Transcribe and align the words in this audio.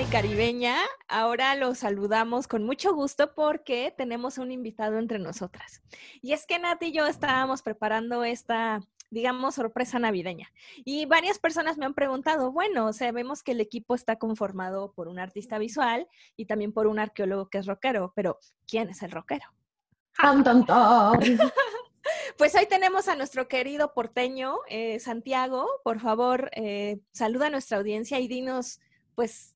y 0.00 0.04
caribeña. 0.04 0.76
Ahora 1.06 1.54
los 1.54 1.78
saludamos 1.78 2.48
con 2.48 2.64
mucho 2.64 2.94
gusto 2.94 3.34
porque 3.34 3.92
tenemos 3.94 4.38
un 4.38 4.50
invitado 4.50 4.98
entre 4.98 5.18
nosotras. 5.18 5.82
Y 6.22 6.32
es 6.32 6.46
que 6.46 6.58
Nati 6.58 6.86
y 6.86 6.92
yo 6.92 7.06
estábamos 7.06 7.60
preparando 7.60 8.24
esta, 8.24 8.80
digamos, 9.10 9.56
sorpresa 9.56 9.98
navideña. 9.98 10.50
Y 10.84 11.04
varias 11.04 11.38
personas 11.38 11.76
me 11.76 11.84
han 11.84 11.92
preguntado, 11.92 12.52
bueno, 12.52 12.92
sabemos 12.94 13.42
que 13.42 13.52
el 13.52 13.60
equipo 13.60 13.94
está 13.94 14.16
conformado 14.16 14.92
por 14.92 15.08
un 15.08 15.18
artista 15.18 15.58
visual 15.58 16.08
y 16.36 16.46
también 16.46 16.72
por 16.72 16.86
un 16.86 16.98
arqueólogo 16.98 17.50
que 17.50 17.58
es 17.58 17.66
rockero, 17.66 18.12
pero 18.16 18.38
¿quién 18.66 18.88
es 18.88 19.02
el 19.02 19.10
rockero? 19.10 19.44
¡Tan, 20.16 20.42
tan, 20.42 20.64
tan! 20.64 21.20
Pues 22.36 22.54
hoy 22.56 22.66
tenemos 22.66 23.06
a 23.06 23.14
nuestro 23.14 23.46
querido 23.46 23.92
porteño, 23.94 24.56
eh, 24.68 24.98
Santiago. 24.98 25.68
Por 25.84 26.00
favor, 26.00 26.50
eh, 26.54 26.98
saluda 27.12 27.46
a 27.46 27.50
nuestra 27.50 27.78
audiencia 27.78 28.18
y 28.18 28.26
dinos, 28.26 28.80
pues, 29.14 29.54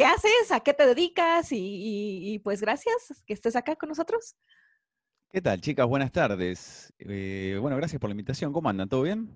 ¿qué 0.00 0.06
haces? 0.06 0.50
¿A 0.50 0.60
qué 0.60 0.72
te 0.72 0.86
dedicas? 0.86 1.48
Y, 1.50 2.40
pues 2.42 2.62
gracias 2.62 3.22
que 3.26 3.34
estés 3.34 3.54
acá 3.54 3.76
con 3.76 3.90
nosotros. 3.90 4.34
¿Qué 5.30 5.42
tal, 5.42 5.60
chicas? 5.60 5.86
Buenas 5.86 6.10
tardes. 6.10 6.90
Eh, 7.00 7.58
bueno, 7.60 7.76
gracias 7.76 8.00
por 8.00 8.08
la 8.08 8.12
invitación. 8.12 8.50
¿Cómo 8.50 8.70
andan? 8.70 8.88
¿Todo 8.88 9.02
bien? 9.02 9.28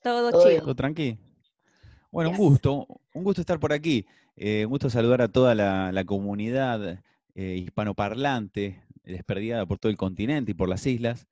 Todo, 0.00 0.30
chido. 0.30 0.62
¿Todo 0.62 0.76
tranqui? 0.76 1.18
Bueno, 2.12 2.30
un 2.30 2.36
gusto, 2.36 2.86
un 3.12 3.24
gusto 3.24 3.40
estar 3.40 3.58
por 3.58 3.72
aquí. 3.72 4.06
un 4.36 4.66
gusto 4.66 4.88
saludar 4.88 5.20
a 5.20 5.28
toda 5.28 5.56
la 5.56 6.04
comunidad 6.04 7.02
hispanoparlante 7.34 8.84
desperdigada 9.02 9.66
por 9.66 9.80
todo 9.80 9.90
el 9.90 9.98
continente 9.98 10.52
y 10.52 10.54
por 10.54 10.68
las 10.68 10.86
islas. 10.86 11.26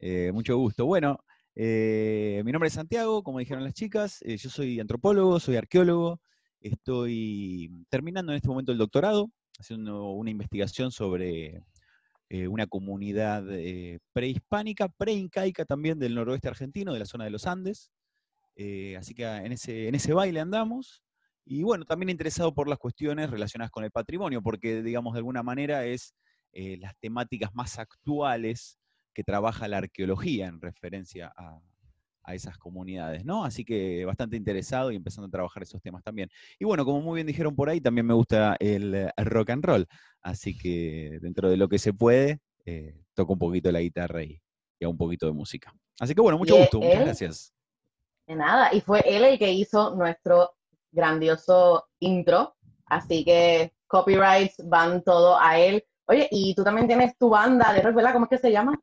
Eh, 0.00 0.32
mucho 0.32 0.56
gusto. 0.56 0.86
Bueno, 0.86 1.20
eh, 1.54 2.42
mi 2.44 2.52
nombre 2.52 2.68
es 2.68 2.74
Santiago, 2.74 3.22
como 3.22 3.38
dijeron 3.38 3.64
las 3.64 3.74
chicas, 3.74 4.22
eh, 4.22 4.36
yo 4.36 4.50
soy 4.50 4.80
antropólogo, 4.80 5.40
soy 5.40 5.56
arqueólogo, 5.56 6.20
estoy 6.60 7.70
terminando 7.88 8.32
en 8.32 8.36
este 8.36 8.48
momento 8.48 8.72
el 8.72 8.78
doctorado, 8.78 9.30
haciendo 9.58 10.12
una 10.12 10.30
investigación 10.30 10.90
sobre 10.92 11.62
una 12.30 12.66
comunidad 12.66 13.42
prehispánica, 14.12 14.88
preincaica 14.88 15.64
también 15.64 15.98
del 15.98 16.14
noroeste 16.14 16.48
argentino, 16.48 16.92
de 16.92 16.98
la 16.98 17.06
zona 17.06 17.24
de 17.24 17.30
los 17.30 17.46
Andes. 17.46 17.90
así 18.98 19.14
que 19.14 19.24
en 19.24 19.52
ese, 19.52 19.88
en 19.88 19.94
ese 19.94 20.12
baile 20.12 20.40
andamos. 20.40 21.02
Y 21.46 21.62
bueno, 21.62 21.86
también 21.86 22.10
interesado 22.10 22.52
por 22.52 22.68
las 22.68 22.78
cuestiones 22.78 23.30
relacionadas 23.30 23.70
con 23.70 23.82
el 23.82 23.90
patrimonio, 23.90 24.42
porque 24.42 24.82
digamos 24.82 25.14
de 25.14 25.20
alguna 25.20 25.42
manera 25.42 25.86
es 25.86 26.14
las 26.52 26.94
temáticas 26.98 27.54
más 27.54 27.78
actuales 27.78 28.78
que 29.14 29.24
trabaja 29.24 29.66
la 29.66 29.78
arqueología 29.78 30.46
en 30.46 30.60
referencia 30.60 31.32
a, 31.34 31.60
esas 32.34 32.58
comunidades, 32.58 33.24
¿no? 33.24 33.44
Así 33.44 33.64
que 33.64 34.04
bastante 34.04 34.36
interesado 34.36 34.90
y 34.90 34.96
empezando 34.96 35.28
a 35.28 35.30
trabajar 35.30 35.62
esos 35.62 35.80
temas 35.80 36.02
también. 36.02 36.28
Y 36.58 36.64
bueno, 36.64 36.84
como 36.84 37.00
muy 37.00 37.16
bien 37.16 37.26
dijeron 37.26 37.54
por 37.54 37.68
ahí, 37.68 37.80
también 37.80 38.06
me 38.06 38.14
gusta 38.14 38.56
el, 38.60 39.10
rock 39.16 39.50
and 39.50 39.64
roll, 39.64 39.86
así 40.22 40.56
que 40.56 41.18
dentro 41.20 41.50
de 41.50 41.56
lo 41.56 41.68
que 41.68 41.78
se 41.78 41.92
puede, 41.92 42.40
eh, 42.64 43.00
toco 43.14 43.34
un 43.34 43.38
poquito 43.38 43.72
la 43.72 43.80
guitarra 43.80 44.22
y, 44.22 44.40
hago 44.80 44.92
un 44.92 44.98
poquito 44.98 45.26
de 45.26 45.32
música. 45.32 45.72
Así 45.98 46.14
que 46.14 46.20
bueno, 46.20 46.38
mucho 46.38 46.56
gusto, 46.56 46.80
muchas 46.80 47.00
gracias. 47.00 47.52
De 48.26 48.36
nada, 48.36 48.72
y 48.72 48.80
fue 48.80 49.00
él 49.06 49.24
el 49.24 49.38
que 49.38 49.50
hizo 49.50 49.94
nuestro 49.96 50.52
grandioso 50.92 51.88
intro, 51.98 52.54
así 52.86 53.24
que 53.24 53.72
copyrights 53.86 54.62
van 54.68 55.02
todo 55.02 55.38
a 55.40 55.58
él. 55.58 55.84
Oye, 56.06 56.28
y 56.30 56.54
tú 56.54 56.62
también 56.62 56.86
tienes 56.86 57.16
tu 57.18 57.28
banda 57.30 57.72
de 57.72 57.82
rock, 57.82 57.96
¿verdad? 57.96 58.12
¿Cómo 58.12 58.26
es 58.26 58.30
que 58.30 58.38
se 58.38 58.52
llama? 58.52 58.78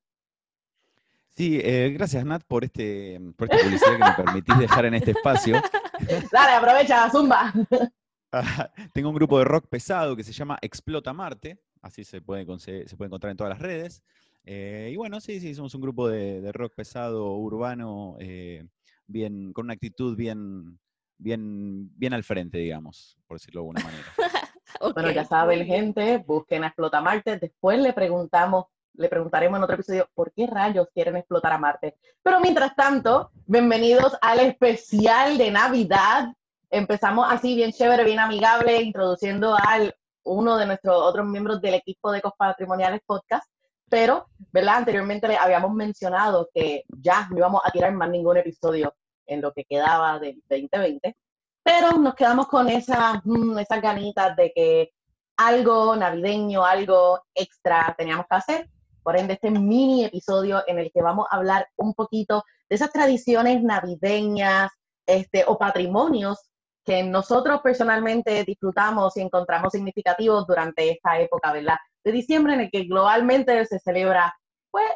Sí, 1.35 1.59
eh, 1.61 1.91
gracias 1.93 2.25
Nat 2.25 2.43
por, 2.47 2.63
este, 2.63 3.19
por 3.35 3.51
esta 3.51 3.65
publicidad 3.65 3.91
que 3.91 4.21
me 4.21 4.25
permitís 4.25 4.57
dejar 4.57 4.85
en 4.85 4.93
este 4.93 5.11
espacio. 5.11 5.61
Dale, 6.31 6.53
aprovecha, 6.53 7.09
zumba. 7.09 7.53
Ah, 8.37 8.69
tengo 8.91 9.07
un 9.07 9.15
grupo 9.15 9.39
de 9.39 9.45
rock 9.45 9.67
pesado 9.69 10.13
que 10.13 10.23
se 10.23 10.33
llama 10.33 10.57
Explota 10.61 11.13
Marte, 11.13 11.57
así 11.81 12.03
se 12.03 12.19
puede, 12.19 12.45
se 12.59 12.97
puede 12.97 13.07
encontrar 13.07 13.31
en 13.31 13.37
todas 13.37 13.51
las 13.51 13.61
redes. 13.61 14.03
Eh, 14.43 14.89
y 14.91 14.95
bueno, 14.97 15.21
sí, 15.21 15.39
sí, 15.39 15.55
somos 15.55 15.73
un 15.73 15.79
grupo 15.79 16.09
de, 16.09 16.51
rock 16.51 16.73
pesado, 16.75 17.33
urbano, 17.37 18.17
eh, 18.19 18.67
bien, 19.07 19.53
con 19.53 19.67
una 19.67 19.73
actitud 19.73 20.17
bien, 20.17 20.77
bien, 21.17 21.89
bien 21.97 22.13
al 22.13 22.25
frente, 22.25 22.57
digamos, 22.57 23.17
por 23.25 23.37
decirlo 23.37 23.61
de 23.61 23.63
alguna 23.63 23.83
manera. 23.85 24.05
bueno, 24.93 25.11
ya 25.11 25.23
saben, 25.23 25.65
gente, 25.65 26.17
busquen 26.17 26.65
a 26.65 26.67
Explota 26.67 26.99
Marte. 26.99 27.39
Después 27.39 27.79
le 27.79 27.93
preguntamos 27.93 28.65
le 28.97 29.09
preguntaremos 29.09 29.57
en 29.57 29.63
otro 29.63 29.75
episodio 29.75 30.09
por 30.13 30.31
qué 30.31 30.47
rayos 30.47 30.87
quieren 30.93 31.17
explotar 31.17 31.53
a 31.53 31.57
Marte. 31.57 31.97
Pero 32.21 32.39
mientras 32.39 32.75
tanto, 32.75 33.31
bienvenidos 33.45 34.17
al 34.21 34.39
especial 34.39 35.37
de 35.37 35.51
Navidad. 35.51 36.33
Empezamos 36.69 37.27
así, 37.29 37.55
bien 37.55 37.71
chévere, 37.71 38.03
bien 38.03 38.19
amigable, 38.19 38.81
introduciendo 38.81 39.55
al 39.55 39.95
uno 40.23 40.57
de 40.57 40.65
nuestros 40.65 40.95
otros 41.01 41.25
miembros 41.25 41.61
del 41.61 41.75
equipo 41.75 42.11
de 42.11 42.19
Ecos 42.19 42.33
Patrimoniales 42.37 43.01
Podcast. 43.05 43.49
Pero, 43.89 44.27
¿verdad? 44.51 44.77
Anteriormente 44.77 45.27
le 45.27 45.37
habíamos 45.37 45.71
mencionado 45.73 46.49
que 46.53 46.83
ya 46.87 47.27
no 47.29 47.37
íbamos 47.37 47.61
a 47.63 47.71
tirar 47.71 47.91
más 47.93 48.09
ningún 48.09 48.37
episodio 48.37 48.95
en 49.27 49.41
lo 49.41 49.53
que 49.53 49.63
quedaba 49.65 50.19
del 50.19 50.41
2020. 50.49 51.15
Pero 51.63 51.91
nos 51.93 52.15
quedamos 52.15 52.47
con 52.47 52.69
esa, 52.69 53.21
mm, 53.23 53.59
esas 53.59 53.81
ganitas 53.81 54.35
de 54.35 54.51
que 54.53 54.91
algo 55.37 55.95
navideño, 55.95 56.65
algo 56.65 57.21
extra 57.33 57.93
teníamos 57.97 58.25
que 58.27 58.35
hacer 58.35 58.69
por 59.05 59.15
ende 59.17 59.33
este 59.33 59.51
mini 59.51 60.03
episodio 60.03 60.63
en 60.65 60.79
el 60.79 60.91
que 60.91 61.03
vamos 61.03 61.27
a 61.29 61.35
hablar 61.35 61.67
un 61.77 61.93
poquito 61.93 62.43
de 62.67 62.75
esas 62.75 62.91
tradiciones 62.91 63.61
navideñas 63.61 64.71
este, 65.05 65.45
o 65.45 65.59
patrimonios 65.59 66.49
que 66.83 67.03
nosotros 67.03 67.61
personalmente 67.61 68.43
disfrutamos 68.43 69.15
y 69.15 69.21
encontramos 69.21 69.73
significativos 69.73 70.47
durante 70.47 70.89
esta 70.89 71.19
época, 71.19 71.53
¿verdad? 71.53 71.77
De 72.03 72.11
diciembre 72.11 72.55
en 72.55 72.61
el 72.61 72.71
que 72.71 72.85
globalmente 72.85 73.63
se 73.67 73.77
celebra, 73.77 74.35
pues, 74.71 74.87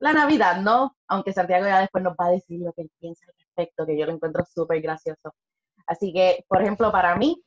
la 0.00 0.12
Navidad, 0.12 0.60
¿no? 0.60 0.94
Aunque 1.08 1.32
Santiago 1.32 1.64
ya 1.64 1.80
después 1.80 2.04
nos 2.04 2.12
va 2.12 2.26
a 2.26 2.32
decir 2.32 2.60
lo 2.60 2.74
que 2.74 2.82
él 2.82 2.90
piensa 3.00 3.24
al 3.26 3.34
respecto, 3.38 3.86
que 3.86 3.98
yo 3.98 4.04
lo 4.04 4.12
encuentro 4.12 4.44
súper 4.44 4.82
gracioso. 4.82 5.32
Así 5.86 6.12
que, 6.12 6.44
por 6.46 6.60
ejemplo, 6.60 6.92
para 6.92 7.16
mí, 7.16 7.42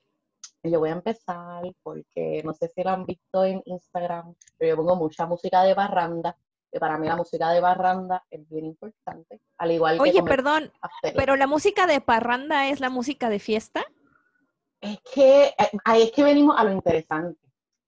yo 0.63 0.79
voy 0.79 0.89
a 0.89 0.93
empezar 0.93 1.63
porque 1.83 2.41
no 2.43 2.53
sé 2.53 2.67
si 2.69 2.83
lo 2.83 2.89
han 2.89 3.05
visto 3.05 3.43
en 3.45 3.61
Instagram, 3.65 4.35
pero 4.57 4.69
yo 4.69 4.77
pongo 4.77 4.95
mucha 4.95 5.25
música 5.25 5.63
de 5.63 5.73
barranda, 5.73 6.35
que 6.71 6.79
para 6.79 6.97
mí 6.97 7.07
la 7.07 7.15
música 7.15 7.49
de 7.51 7.61
barranda 7.61 8.25
es 8.29 8.47
bien 8.49 8.65
importante, 8.65 9.41
al 9.57 9.71
igual 9.71 9.95
que... 9.97 10.01
Oye, 10.01 10.23
perdón, 10.23 10.71
pero 11.15 11.35
la 11.35 11.47
música 11.47 11.87
de 11.87 12.01
parranda 12.01 12.67
es 12.67 12.79
la 12.79 12.89
música 12.89 13.29
de 13.29 13.39
fiesta? 13.39 13.85
Es 14.81 14.99
que 15.13 15.45
eh, 15.45 15.71
ahí 15.85 16.03
es 16.03 16.11
que 16.11 16.23
venimos 16.23 16.57
a 16.57 16.63
lo 16.63 16.71
interesante, 16.71 17.39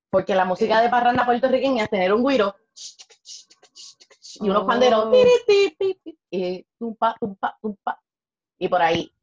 porque 0.10 0.36
la 0.36 0.46
música 0.46 0.82
de 0.82 0.90
parranda 0.90 1.26
puertorriqueña 1.26 1.84
es 1.84 1.90
tener 1.90 2.14
un 2.14 2.26
guiro 2.26 2.56
y 4.36 4.50
unos 4.50 4.64
panderos 4.64 5.06
oh. 5.08 5.14
y 6.32 6.66
tumpa, 6.80 7.16
tumpa, 7.20 7.58
tumpa, 7.62 8.02
y 8.58 8.68
por 8.70 8.82
ahí, 8.82 9.14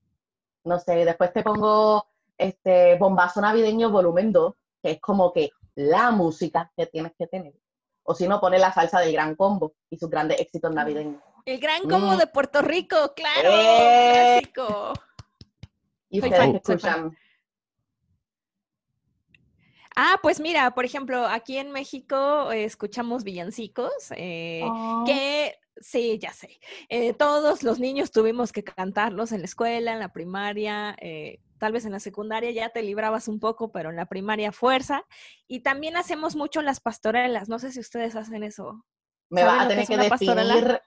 no 0.65 0.79
sé, 0.79 1.05
después 1.05 1.33
te 1.33 1.43
pongo 1.43 2.07
este 2.39 2.97
Bombazo 2.97 3.41
Navideño 3.41 3.91
Volumen 3.91 4.33
2, 4.33 4.55
que 4.83 4.91
es 4.93 5.01
como 5.01 5.33
que 5.33 5.51
la 5.75 6.11
música 6.13 6.73
que 6.77 6.87
tienes 6.87 7.13
que 7.19 7.27
tener. 7.27 7.55
O 8.05 8.15
si 8.15 8.27
no, 8.27 8.41
pone 8.41 8.59
la 8.59 8.73
salsa 8.73 9.01
del 9.01 9.13
Gran 9.13 9.35
Combo 9.35 9.75
y 9.91 9.99
sus 9.99 10.09
grandes 10.09 10.41
éxitos 10.41 10.73
navideños. 10.73 11.23
El 11.45 11.61
Gran 11.61 11.83
Combo 11.83 12.15
mm. 12.15 12.19
de 12.19 12.27
Puerto 12.27 12.63
Rico, 12.63 13.13
claro, 13.15 13.51
eh. 13.53 14.41
clásico. 14.41 14.93
Y 16.09 16.21
ustedes 16.21 16.55
escuchan. 16.55 17.17
Ah, 19.95 20.19
pues 20.23 20.41
mira, 20.41 20.71
por 20.75 20.85
ejemplo, 20.85 21.27
aquí 21.27 21.59
en 21.59 21.73
México 21.73 22.53
eh, 22.53 22.65
escuchamos 22.65 23.25
villancicos, 23.25 23.93
eh, 24.17 24.63
oh. 24.65 25.05
que 25.05 25.59
sí, 25.81 26.19
ya 26.21 26.33
sé. 26.33 26.61
todos 27.19 27.63
los 27.63 27.81
niños 27.81 28.11
tuvimos 28.11 28.53
que 28.53 28.63
cantarlos 28.63 29.33
en 29.33 29.41
la 29.41 29.47
escuela, 29.47 29.93
en 29.93 29.99
la 29.99 30.13
primaria, 30.13 30.97
Tal 31.59 31.73
vez 31.73 31.85
en 31.85 31.93
la 31.93 32.01
secundaria 32.01 32.51
ya 32.51 32.71
te 32.71 32.83
librabas 32.83 33.29
un 33.29 33.41
poco, 33.41 33.73
pero 33.73 33.91
en 33.91 33.97
la 33.97 34.07
primaria 34.07 34.53
fuerza. 34.53 35.05
Y 35.47 35.61
también 35.61 35.97
hacemos 35.97 36.37
mucho 36.37 36.63
las 36.63 36.81
pastorelas. 36.81 37.49
No 37.49 37.59
sé 37.59 37.73
si 37.73 37.81
ustedes 37.81 38.17
hacen 38.17 38.43
eso. 38.43 38.85
Me 39.31 39.45
va 39.45 39.63
a 39.63 39.69
tener 39.69 39.87
que, 39.87 39.97
definir 39.97 40.81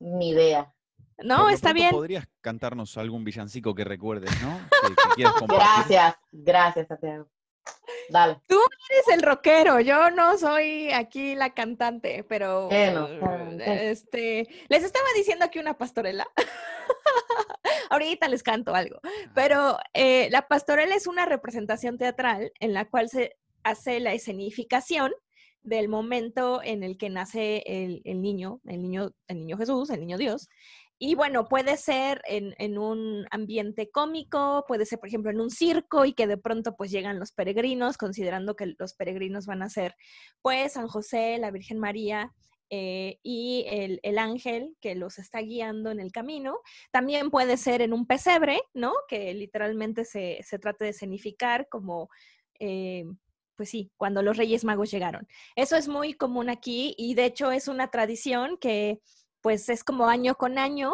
mi 0.00 0.30
idea. 0.30 0.72
No, 1.18 1.48
está 1.48 1.72
bien. 1.72 1.90
Podrías 1.90 2.26
cantarnos 2.40 2.96
algún 2.98 3.24
villancico 3.24 3.74
que 3.74 3.84
recuerdes, 3.84 4.30
¿no? 4.42 4.58
gracias, 5.48 6.16
gracias, 6.30 6.88
Santiago. 6.88 7.28
Dale. 8.08 8.40
Tú 8.46 8.60
eres 8.90 9.08
el 9.16 9.22
rockero, 9.22 9.80
yo 9.80 10.10
no 10.10 10.38
soy 10.38 10.92
aquí 10.92 11.34
la 11.34 11.54
cantante, 11.54 12.24
pero 12.28 12.68
este, 12.70 14.48
les 14.68 14.84
estaba 14.84 15.06
diciendo 15.16 15.44
aquí 15.44 15.58
una 15.58 15.76
pastorela. 15.76 16.26
Ahorita 17.96 18.28
les 18.28 18.42
canto 18.42 18.74
algo. 18.74 19.00
Pero 19.34 19.78
eh, 19.94 20.28
la 20.30 20.46
pastorela 20.46 20.94
es 20.94 21.06
una 21.06 21.24
representación 21.24 21.96
teatral 21.96 22.52
en 22.60 22.74
la 22.74 22.84
cual 22.84 23.08
se 23.08 23.36
hace 23.62 24.00
la 24.00 24.12
escenificación 24.12 25.12
del 25.62 25.88
momento 25.88 26.60
en 26.62 26.82
el 26.82 26.98
que 26.98 27.08
nace 27.08 27.62
el, 27.66 28.02
niño, 28.20 28.60
el 28.66 28.82
niño, 28.82 29.12
el 29.28 29.38
niño 29.38 29.56
Jesús, 29.56 29.90
el 29.90 30.00
niño 30.00 30.18
Dios, 30.18 30.48
y 30.98 31.14
bueno, 31.14 31.46
puede 31.48 31.76
ser 31.76 32.22
en, 32.26 32.78
un 32.78 33.26
ambiente 33.30 33.90
cómico, 33.90 34.64
puede 34.68 34.86
ser, 34.86 34.98
por 34.98 35.08
ejemplo, 35.08 35.30
en 35.30 35.40
un 35.40 35.50
circo 35.50 36.04
y 36.04 36.12
que 36.12 36.26
de 36.26 36.38
pronto 36.38 36.76
pues 36.76 36.90
llegan 36.90 37.18
los 37.18 37.32
peregrinos, 37.32 37.98
considerando 37.98 38.56
que 38.56 38.74
los 38.78 38.94
peregrinos 38.94 39.46
van 39.46 39.62
a 39.62 39.68
ser 39.68 39.94
pues 40.40 40.74
San 40.74 40.86
José, 40.86 41.38
la 41.38 41.50
Virgen 41.50 41.78
María 41.78 42.32
eh, 42.70 43.18
y 43.22 43.64
el, 43.68 44.18
ángel 44.18 44.76
que 44.80 44.94
los 44.94 45.18
está 45.18 45.40
guiando 45.40 45.90
en 45.90 46.00
el 46.00 46.12
camino. 46.12 46.60
También 46.90 47.30
puede 47.30 47.56
ser 47.56 47.82
en 47.82 47.92
un 47.92 48.06
pesebre, 48.06 48.60
¿no? 48.74 48.92
Que 49.08 49.34
literalmente 49.34 50.04
se, 50.04 50.40
se 50.42 50.58
trata 50.58 50.84
de 50.84 50.90
escenificar 50.90 51.68
como... 51.68 52.08
Eh, 52.58 53.04
pues 53.56 53.70
sí, 53.70 53.90
cuando 53.96 54.22
los 54.22 54.36
Reyes 54.36 54.64
Magos 54.64 54.90
llegaron. 54.90 55.26
Eso 55.56 55.76
es 55.76 55.88
muy 55.88 56.12
común 56.12 56.50
aquí 56.50 56.94
y 56.98 57.14
de 57.14 57.24
hecho 57.24 57.50
es 57.50 57.68
una 57.68 57.90
tradición 57.90 58.58
que 58.58 59.00
pues 59.40 59.68
es 59.68 59.82
como 59.82 60.08
año 60.08 60.34
con 60.34 60.58
año. 60.58 60.92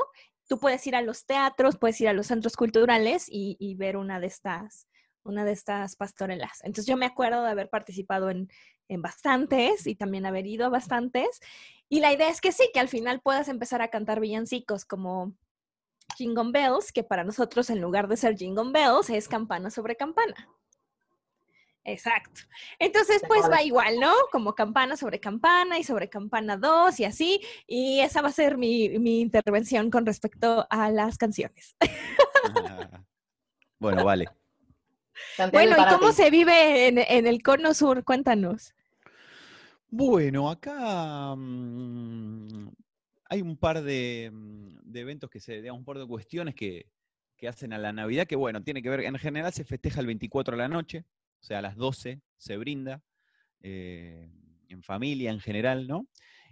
Tú 0.48 0.58
puedes 0.58 0.86
ir 0.86 0.94
a 0.94 1.02
los 1.02 1.26
teatros, 1.26 1.76
puedes 1.78 2.00
ir 2.00 2.08
a 2.08 2.12
los 2.12 2.26
centros 2.26 2.54
culturales 2.54 3.26
y, 3.28 3.74
ver 3.76 3.96
una 3.96 4.20
de 4.20 4.26
estas, 4.26 4.86
una 5.24 5.44
de 5.44 5.52
estas 5.52 5.96
pastorelas. 5.96 6.60
Entonces 6.62 6.86
yo 6.86 6.96
me 6.96 7.06
acuerdo 7.06 7.42
de 7.42 7.50
haber 7.50 7.68
participado 7.68 8.30
en, 8.30 8.48
en 8.88 9.02
bastantes 9.02 9.86
y 9.86 9.94
también 9.94 10.26
haber 10.26 10.46
ido 10.46 10.66
a 10.66 10.70
bastantes. 10.70 11.40
Y 11.88 12.00
la 12.00 12.12
idea 12.12 12.28
es 12.28 12.40
que 12.40 12.52
sí, 12.52 12.68
que 12.72 12.80
al 12.80 12.88
final 12.88 13.20
puedas 13.20 13.48
empezar 13.48 13.82
a 13.82 13.88
cantar 13.88 14.20
villancicos 14.20 14.84
como 14.84 15.34
Jingle 16.16 16.50
Bells, 16.52 16.92
que 16.92 17.04
para 17.04 17.24
nosotros 17.24 17.70
en 17.70 17.80
lugar 17.80 18.08
de 18.08 18.16
ser 18.16 18.36
Jingle 18.36 18.72
Bells 18.72 19.10
es 19.10 19.28
campana 19.28 19.70
sobre 19.70 19.96
campana. 19.96 20.48
Exacto. 21.84 22.42
Entonces, 22.78 23.22
pues 23.26 23.50
va 23.50 23.62
igual, 23.62 23.98
¿no? 23.98 24.12
Como 24.30 24.54
campana 24.54 24.96
sobre 24.96 25.18
campana 25.18 25.78
y 25.78 25.84
sobre 25.84 26.08
campana 26.08 26.56
2 26.56 27.00
y 27.00 27.04
así. 27.04 27.40
Y 27.66 28.00
esa 28.00 28.22
va 28.22 28.28
a 28.28 28.32
ser 28.32 28.56
mi, 28.56 28.84
intervención 29.20 29.90
con 29.90 30.06
respecto 30.06 30.66
a 30.70 30.90
las 30.90 31.18
canciones. 31.18 31.76
bueno, 33.80 34.04
vale. 34.04 34.28
Bueno, 35.52 35.76
¿y 35.78 35.94
cómo 35.94 36.12
se 36.12 36.30
vive 36.30 36.88
en, 36.88 37.26
el 37.26 37.42
cono 37.42 37.74
sur? 37.74 38.04
Cuéntanos. 38.04 38.74
Bueno, 39.88 40.50
acá 40.50 41.34
mm, 41.36 42.68
hay 43.28 43.42
un 43.42 43.56
par 43.56 43.82
de, 43.82 44.30
mm, 44.32 44.78
de, 44.84 45.00
eventos 45.00 45.30
que 45.30 45.40
se, 45.40 45.60
digamos, 45.60 45.80
un 45.80 45.84
par 45.84 45.98
de 45.98 46.06
cuestiones 46.06 46.54
que, 46.54 46.86
que 47.36 47.48
hacen 47.48 47.72
a 47.72 47.78
la 47.78 47.92
Navidad, 47.92 48.26
que 48.26 48.36
bueno, 48.36 48.62
tiene 48.62 48.82
que 48.82 48.88
ver, 48.88 49.00
en 49.00 49.18
general 49.18 49.52
se 49.52 49.64
festeja 49.64 50.00
el 50.00 50.06
24 50.06 50.56
de 50.56 50.62
la 50.62 50.68
noche, 50.68 51.04
o 51.40 51.44
sea, 51.44 51.58
a 51.58 51.62
las 51.62 51.76
12 51.76 52.20
se 52.36 52.56
brinda, 52.56 53.02
eh, 53.60 54.30
en 54.68 54.82
familia 54.82 55.30
en 55.30 55.40
general, 55.40 55.86
¿no? 55.86 56.06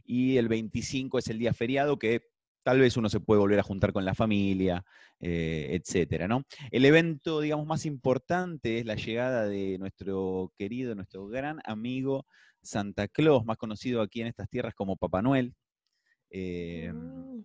Y 0.05 0.37
el 0.37 0.49
25 0.49 1.19
es 1.19 1.29
el 1.29 1.39
día 1.39 1.53
feriado 1.53 1.99
que 1.99 2.23
tal 2.62 2.81
vez 2.81 2.97
uno 2.97 3.09
se 3.09 3.21
puede 3.21 3.41
volver 3.41 3.59
a 3.59 3.65
juntar 3.65 3.93
con 3.93 4.05
la 4.05 4.15
familia, 4.15 4.85
eh, 5.21 5.69
etcétera, 5.71 6.29
¿no? 6.29 6.45
El 6.71 6.85
evento, 6.85 7.41
digamos, 7.41 7.67
más 7.67 7.87
importante 7.87 8.79
es 8.79 8.87
la 8.87 8.95
llegada 8.95 9.47
de 9.47 9.79
nuestro 9.79 10.53
querido, 10.57 10.95
nuestro 10.95 11.27
gran 11.27 11.61
amigo 11.65 12.27
Santa 12.62 13.09
Claus, 13.09 13.45
más 13.45 13.57
conocido 13.57 14.03
aquí 14.03 14.21
en 14.21 14.27
estas 14.27 14.49
tierras 14.49 14.75
como 14.75 14.97
Papá 14.97 15.23
Noel. 15.23 15.55
Eh, 16.31 16.93
mm 16.93 17.41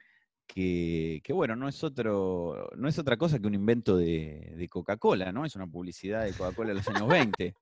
que, 0.48 1.34
bueno, 1.34 1.56
no 1.56 1.68
es, 1.68 1.84
otro, 1.84 2.70
no 2.78 2.88
es 2.88 2.98
otra 2.98 3.18
cosa 3.18 3.40
que 3.40 3.48
un 3.48 3.56
invento 3.56 3.98
de, 3.98 4.68
Coca-Cola, 4.70 5.32
¿no? 5.32 5.46
Es 5.46 5.56
una 5.56 5.68
publicidad 5.68 6.24
de 6.24 6.34
Coca-Cola 6.34 6.70
de 6.70 6.76
los 6.76 6.88
años 6.88 7.08
20. 7.08 7.54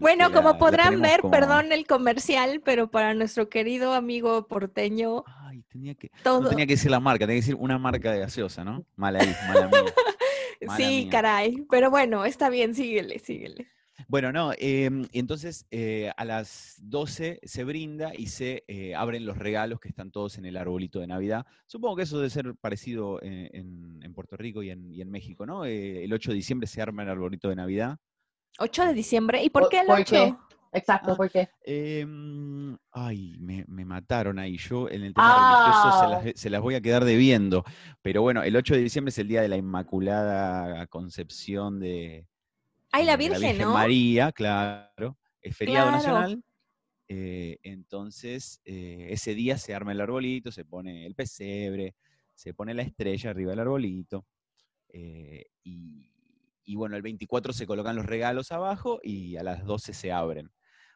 Bueno, 0.00 0.32
como 0.32 0.58
podrán 0.58 1.00
ver, 1.00 1.22
perdón 1.30 1.72
el 1.72 1.86
comercial, 1.86 2.60
pero 2.64 2.90
para 2.90 3.14
nuestro 3.14 3.48
querido 3.48 3.94
amigo 3.94 4.46
porteño. 4.46 5.24
Ay, 5.26 5.62
tenía 5.68 5.94
que, 5.94 6.10
no 6.24 6.48
tenía 6.48 6.66
que 6.66 6.74
decir 6.74 6.90
la 6.90 7.00
marca, 7.00 7.26
tenía 7.26 7.40
que 7.40 7.46
decir 7.46 7.56
una 7.56 7.78
marca 7.78 8.12
de 8.12 8.20
gaseosa, 8.20 8.64
¿no? 8.64 8.84
Mala 8.96 9.20
ahí, 9.20 9.34
mala 9.48 9.68
mía. 9.68 9.84
sí, 10.76 11.08
caray. 11.10 11.64
Pero 11.70 11.90
bueno, 11.90 12.24
está 12.24 12.48
bien, 12.48 12.74
síguele, 12.74 13.18
síguele. 13.18 13.68
Bueno, 14.08 14.32
no, 14.32 14.52
em, 14.58 15.06
entonces 15.12 15.66
eh, 15.70 16.10
a 16.16 16.24
las 16.24 16.76
12 16.82 17.40
se 17.42 17.64
brinda 17.64 18.12
y 18.16 18.26
se 18.26 18.64
eh, 18.66 18.94
abren 18.94 19.24
los 19.24 19.38
regalos 19.38 19.80
que 19.80 19.88
están 19.88 20.10
todos 20.10 20.38
en 20.38 20.44
el 20.44 20.56
arbolito 20.56 21.00
de 21.00 21.06
Navidad. 21.06 21.46
Supongo 21.66 21.96
que 21.96 22.02
eso 22.02 22.16
debe 22.18 22.30
ser 22.30 22.54
parecido 22.56 23.20
en, 23.22 24.12
Puerto 24.14 24.36
Rico 24.36 24.62
y 24.62 24.70
en, 24.70 25.10
México, 25.10 25.46
¿no? 25.46 25.64
Eh, 25.64 26.04
el 26.04 26.12
8 26.12 26.30
de 26.30 26.36
diciembre 26.36 26.66
se 26.66 26.82
arma 26.82 27.02
el 27.02 27.08
arbolito 27.08 27.48
de 27.48 27.56
Navidad. 27.56 27.98
8 28.58 28.86
de 28.86 28.94
diciembre, 28.94 29.42
¿y 29.42 29.50
por 29.50 29.68
qué 29.68 29.80
el 29.80 29.90
8? 29.90 30.38
Exacto, 30.74 31.16
¿por 31.16 31.30
qué? 31.30 31.50
Em, 31.64 32.76
ay, 32.92 33.36
me, 33.38 33.84
mataron 33.84 34.38
ahí. 34.38 34.56
Yo 34.56 34.88
en 34.88 35.02
el 35.02 35.12
tema 35.12 35.64
religioso 35.64 36.00
se 36.00 36.06
las, 36.08 36.26
ah. 36.26 36.32
se 36.34 36.50
las, 36.50 36.62
voy 36.62 36.74
a 36.74 36.80
quedar 36.80 37.04
debiendo. 37.04 37.62
Pero 38.00 38.22
bueno, 38.22 38.42
el 38.42 38.56
8 38.56 38.74
de 38.74 38.80
diciembre 38.80 39.10
es 39.10 39.18
el 39.18 39.28
día 39.28 39.42
de 39.42 39.48
la 39.48 39.58
Inmaculada 39.58 40.86
Concepción 40.86 41.78
de, 41.78 42.26
Ay, 42.94 43.06
la 43.06 43.16
Virgen, 43.16 43.56
la 43.56 43.68
María, 43.68 44.32
claro. 44.32 45.16
Es 45.40 45.56
feriado 45.56 45.90
nacional. 45.90 46.44
Eh, 47.08 47.58
entonces, 47.62 48.60
eh, 48.66 49.08
ese 49.10 49.34
día 49.34 49.56
se 49.56 49.74
arma 49.74 49.92
el 49.92 50.00
arbolito, 50.00 50.52
se 50.52 50.66
pone 50.66 51.06
el 51.06 51.14
pesebre, 51.14 51.94
se 52.34 52.52
pone 52.52 52.74
la 52.74 52.82
estrella 52.82 53.30
arriba 53.30 53.50
del 53.50 53.60
arbolito. 53.60 54.26
Eh, 54.90 55.46
y, 56.64 56.76
bueno, 56.76 56.96
el 56.96 57.02
24 57.02 57.52
se 57.52 57.66
colocan 57.66 57.96
los 57.96 58.06
regalos 58.06 58.52
abajo 58.52 59.00
y 59.02 59.36
a 59.36 59.42
las 59.42 59.64
12 59.64 59.94
se 59.94 60.12
abren. 60.12 60.50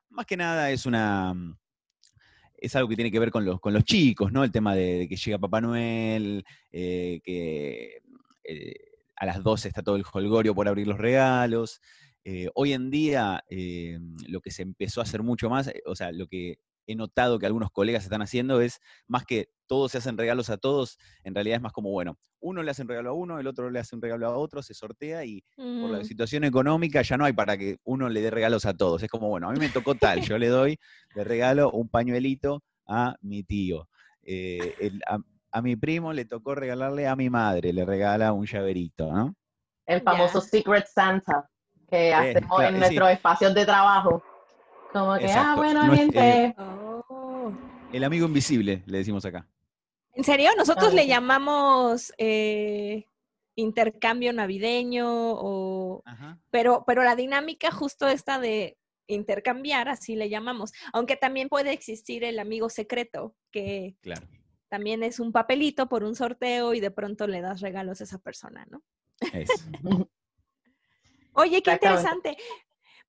Más 0.08 0.26
que 0.26 0.36
nada 0.36 0.70
es 0.70 0.86
una. 0.86 1.34
Es 2.58 2.74
algo 2.74 2.88
que 2.88 2.96
tiene 2.96 3.10
que 3.10 3.18
ver 3.18 3.30
con 3.30 3.44
los, 3.44 3.60
con 3.60 3.74
los 3.74 3.84
chicos, 3.84 4.32
¿no? 4.32 4.42
El 4.42 4.50
tema 4.50 4.74
de, 4.74 5.06
que 5.08 5.16
llega 5.16 5.38
Papá 5.38 5.60
Noel, 5.60 6.44
que 6.72 8.00
a 9.16 9.26
las 9.26 9.42
12 9.42 9.68
está 9.68 9.82
todo 9.82 9.96
el 9.96 10.04
holgorio 10.10 10.54
por 10.54 10.68
abrir 10.68 10.86
los 10.86 10.98
regalos. 10.98 11.80
Eh, 12.24 12.48
hoy 12.54 12.72
en 12.72 12.90
día, 12.90 13.44
eh, 13.48 13.98
lo 14.26 14.40
que 14.40 14.50
se 14.50 14.62
empezó 14.62 15.00
a 15.00 15.04
hacer 15.04 15.22
mucho 15.22 15.48
más, 15.48 15.68
eh, 15.68 15.82
o 15.86 15.94
sea, 15.94 16.10
lo 16.12 16.26
que 16.26 16.58
he 16.86 16.94
notado 16.94 17.38
que 17.38 17.46
algunos 17.46 17.70
colegas 17.70 18.04
están 18.04 18.22
haciendo 18.22 18.60
es, 18.60 18.80
más 19.06 19.24
que 19.24 19.48
todos 19.66 19.92
se 19.92 19.98
hacen 19.98 20.16
regalos 20.16 20.50
a 20.50 20.56
todos, 20.56 20.98
en 21.24 21.34
realidad 21.34 21.56
es 21.56 21.62
más 21.62 21.72
como, 21.72 21.90
bueno, 21.90 22.18
uno 22.40 22.62
le 22.62 22.70
hace 22.70 22.82
un 22.82 22.88
regalo 22.88 23.10
a 23.10 23.12
uno, 23.12 23.40
el 23.40 23.46
otro 23.46 23.70
le 23.70 23.78
hace 23.78 23.96
un 23.96 24.02
regalo 24.02 24.26
a 24.26 24.36
otro, 24.36 24.62
se 24.62 24.75
sortea 24.75 25.25
y 25.25 25.42
por 25.56 25.90
la 25.90 26.04
situación 26.04 26.44
económica 26.44 27.02
ya 27.02 27.16
no 27.16 27.25
hay 27.25 27.32
para 27.32 27.56
que 27.56 27.78
uno 27.84 28.08
le 28.08 28.20
dé 28.20 28.30
regalos 28.30 28.66
a 28.66 28.75
todos. 28.75 29.02
Es 29.02 29.08
como, 29.08 29.28
bueno, 29.28 29.49
a 29.49 29.52
mí 29.52 29.58
me 29.58 29.68
tocó 29.68 29.94
tal, 29.94 30.20
yo 30.20 30.38
le 30.38 30.49
doy, 30.49 30.78
le 31.14 31.25
regalo 31.25 31.70
un 31.70 31.88
pañuelito 31.88 32.62
a 32.87 33.16
mi 33.20 33.42
tío. 33.42 33.88
El, 34.22 35.02
a 35.50 35.62
mi 35.62 35.75
primo 35.75 36.12
le 36.12 36.26
tocó 36.26 36.54
regalarle 36.54 37.08
a 37.08 37.16
mi 37.16 37.30
madre, 37.30 37.72
le 37.72 37.84
regala 37.84 38.32
un 38.32 38.46
llaverito, 38.46 39.11
¿no? 39.11 39.34
El 39.87 40.02
famoso 40.02 40.40
Secret 40.40 40.87
Santa 40.87 41.49
que 41.88 42.12
hacemos 42.12 42.62
en 42.62 42.78
nuestros 42.78 43.11
espacios 43.11 43.54
de 43.54 43.64
trabajo. 43.64 44.22
Como 44.92 45.16
que, 45.16 45.30
ah, 45.30 45.54
bueno, 45.56 45.82
gente. 45.94 46.54
El 47.93 48.05
amigo 48.05 48.26
invisible, 48.26 48.83
le 48.87 48.99
decimos 48.99 49.25
acá. 49.25 49.49
¿En 50.14 50.25
serio? 50.25 50.50
Nosotros 50.57 50.95
le 50.95 51.07
llamamos 51.07 52.12
eh, 52.19 53.07
intercambio 53.55 54.33
navideño 54.33 55.07
o... 55.09 56.02
Pero, 56.50 56.85
pero 56.87 57.02
la 57.02 57.16
dinámica 57.16 57.71
justo 57.71 58.09
esta 58.09 58.38
de 58.38 58.78
intercambiar, 59.07 59.88
así 59.88 60.16
le 60.16 60.28
llamamos. 60.28 60.73
Aunque 60.93 61.16
también 61.16 61.49
puede 61.49 61.73
existir 61.73 62.25
el 62.25 62.38
amigo 62.38 62.69
secreto, 62.71 63.35
que 63.50 63.97
claro 64.00 64.26
también 64.69 65.02
es 65.02 65.21
un 65.21 65.33
papelito 65.33 65.88
por 65.88 66.05
un 66.05 66.14
sorteo 66.14 66.75
y 66.75 66.81
de 66.81 66.90
pronto 66.90 67.26
le 67.26 67.40
das 67.40 67.61
regalos 67.61 68.00
a 68.00 68.05
esa 68.05 68.19
persona, 68.19 68.66
¿no? 68.71 68.83
Oye, 71.33 71.62
qué 71.62 71.73
interesante. 71.73 72.37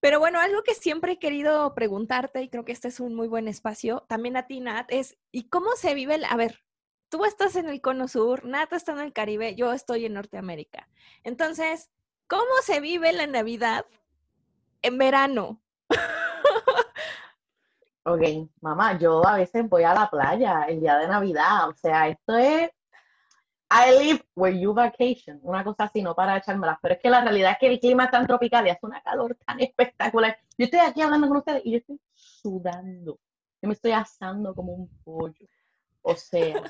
Pero 0.07 0.21
bueno, 0.21 0.39
algo 0.39 0.63
que 0.63 0.73
siempre 0.73 1.11
he 1.11 1.19
querido 1.19 1.73
preguntarte, 1.73 2.41
y 2.41 2.47
creo 2.47 2.63
que 2.63 2.71
este 2.71 2.87
es 2.87 3.01
un 3.01 3.13
muy 3.13 3.27
buen 3.27 3.49
espacio, 3.49 4.05
también 4.07 4.37
a 4.37 4.47
ti, 4.47 4.61
Nat, 4.61 4.85
es, 4.87 5.17
¿y 5.33 5.49
cómo 5.49 5.71
se 5.75 5.93
vive 5.95 6.15
el, 6.15 6.23
a 6.23 6.37
ver, 6.37 6.63
tú 7.09 7.25
estás 7.25 7.57
en 7.57 7.67
el 7.67 7.81
Cono 7.81 8.07
Sur, 8.07 8.45
Nat 8.45 8.71
está 8.71 8.93
en 8.93 9.01
el 9.01 9.11
Caribe, 9.11 9.55
yo 9.55 9.73
estoy 9.73 10.05
en 10.05 10.13
Norteamérica. 10.13 10.87
Entonces, 11.25 11.91
¿cómo 12.27 12.45
se 12.63 12.79
vive 12.79 13.11
la 13.11 13.27
Navidad 13.27 13.85
en 14.81 14.97
verano? 14.97 15.61
Ok, 18.05 18.21
mamá, 18.61 18.97
yo 18.97 19.27
a 19.27 19.35
veces 19.35 19.67
voy 19.67 19.83
a 19.83 19.93
la 19.93 20.09
playa 20.09 20.63
el 20.69 20.79
día 20.79 20.95
de 20.99 21.09
Navidad, 21.09 21.67
o 21.67 21.73
sea, 21.73 22.07
esto 22.07 22.37
es 22.37 22.69
I 23.69 23.91
live 23.91 24.23
where 24.33 24.57
you 24.57 24.73
vacation, 24.73 25.39
una 25.43 25.63
cosa 25.63 25.85
así, 25.85 26.01
no 26.01 26.15
para 26.15 26.37
echármelas, 26.37 26.77
pero 26.81 26.93
es 26.93 27.01
que 27.01 27.09
la 27.09 27.21
realidad 27.21 27.51
es 27.51 27.57
que 27.59 27.67
el 27.67 27.79
clima 27.79 28.05
es 28.05 28.11
tan 28.11 28.25
tropical 28.25 28.65
y 28.65 28.69
hace 28.69 28.85
una 28.85 29.01
calor 29.01 29.37
tan 29.45 29.59
espectacular. 29.59 30.37
Yo 30.57 30.65
estoy 30.65 30.79
aquí 30.79 31.01
hablando 31.01 31.27
con 31.27 31.37
ustedes 31.37 31.61
y 31.65 31.71
yo 31.71 31.77
estoy 31.79 31.99
sudando, 32.13 33.19
yo 33.61 33.67
me 33.67 33.73
estoy 33.73 33.91
asando 33.91 34.55
como 34.55 34.71
un 34.71 34.89
pollo, 35.03 35.45
o 36.01 36.15
sea, 36.15 36.63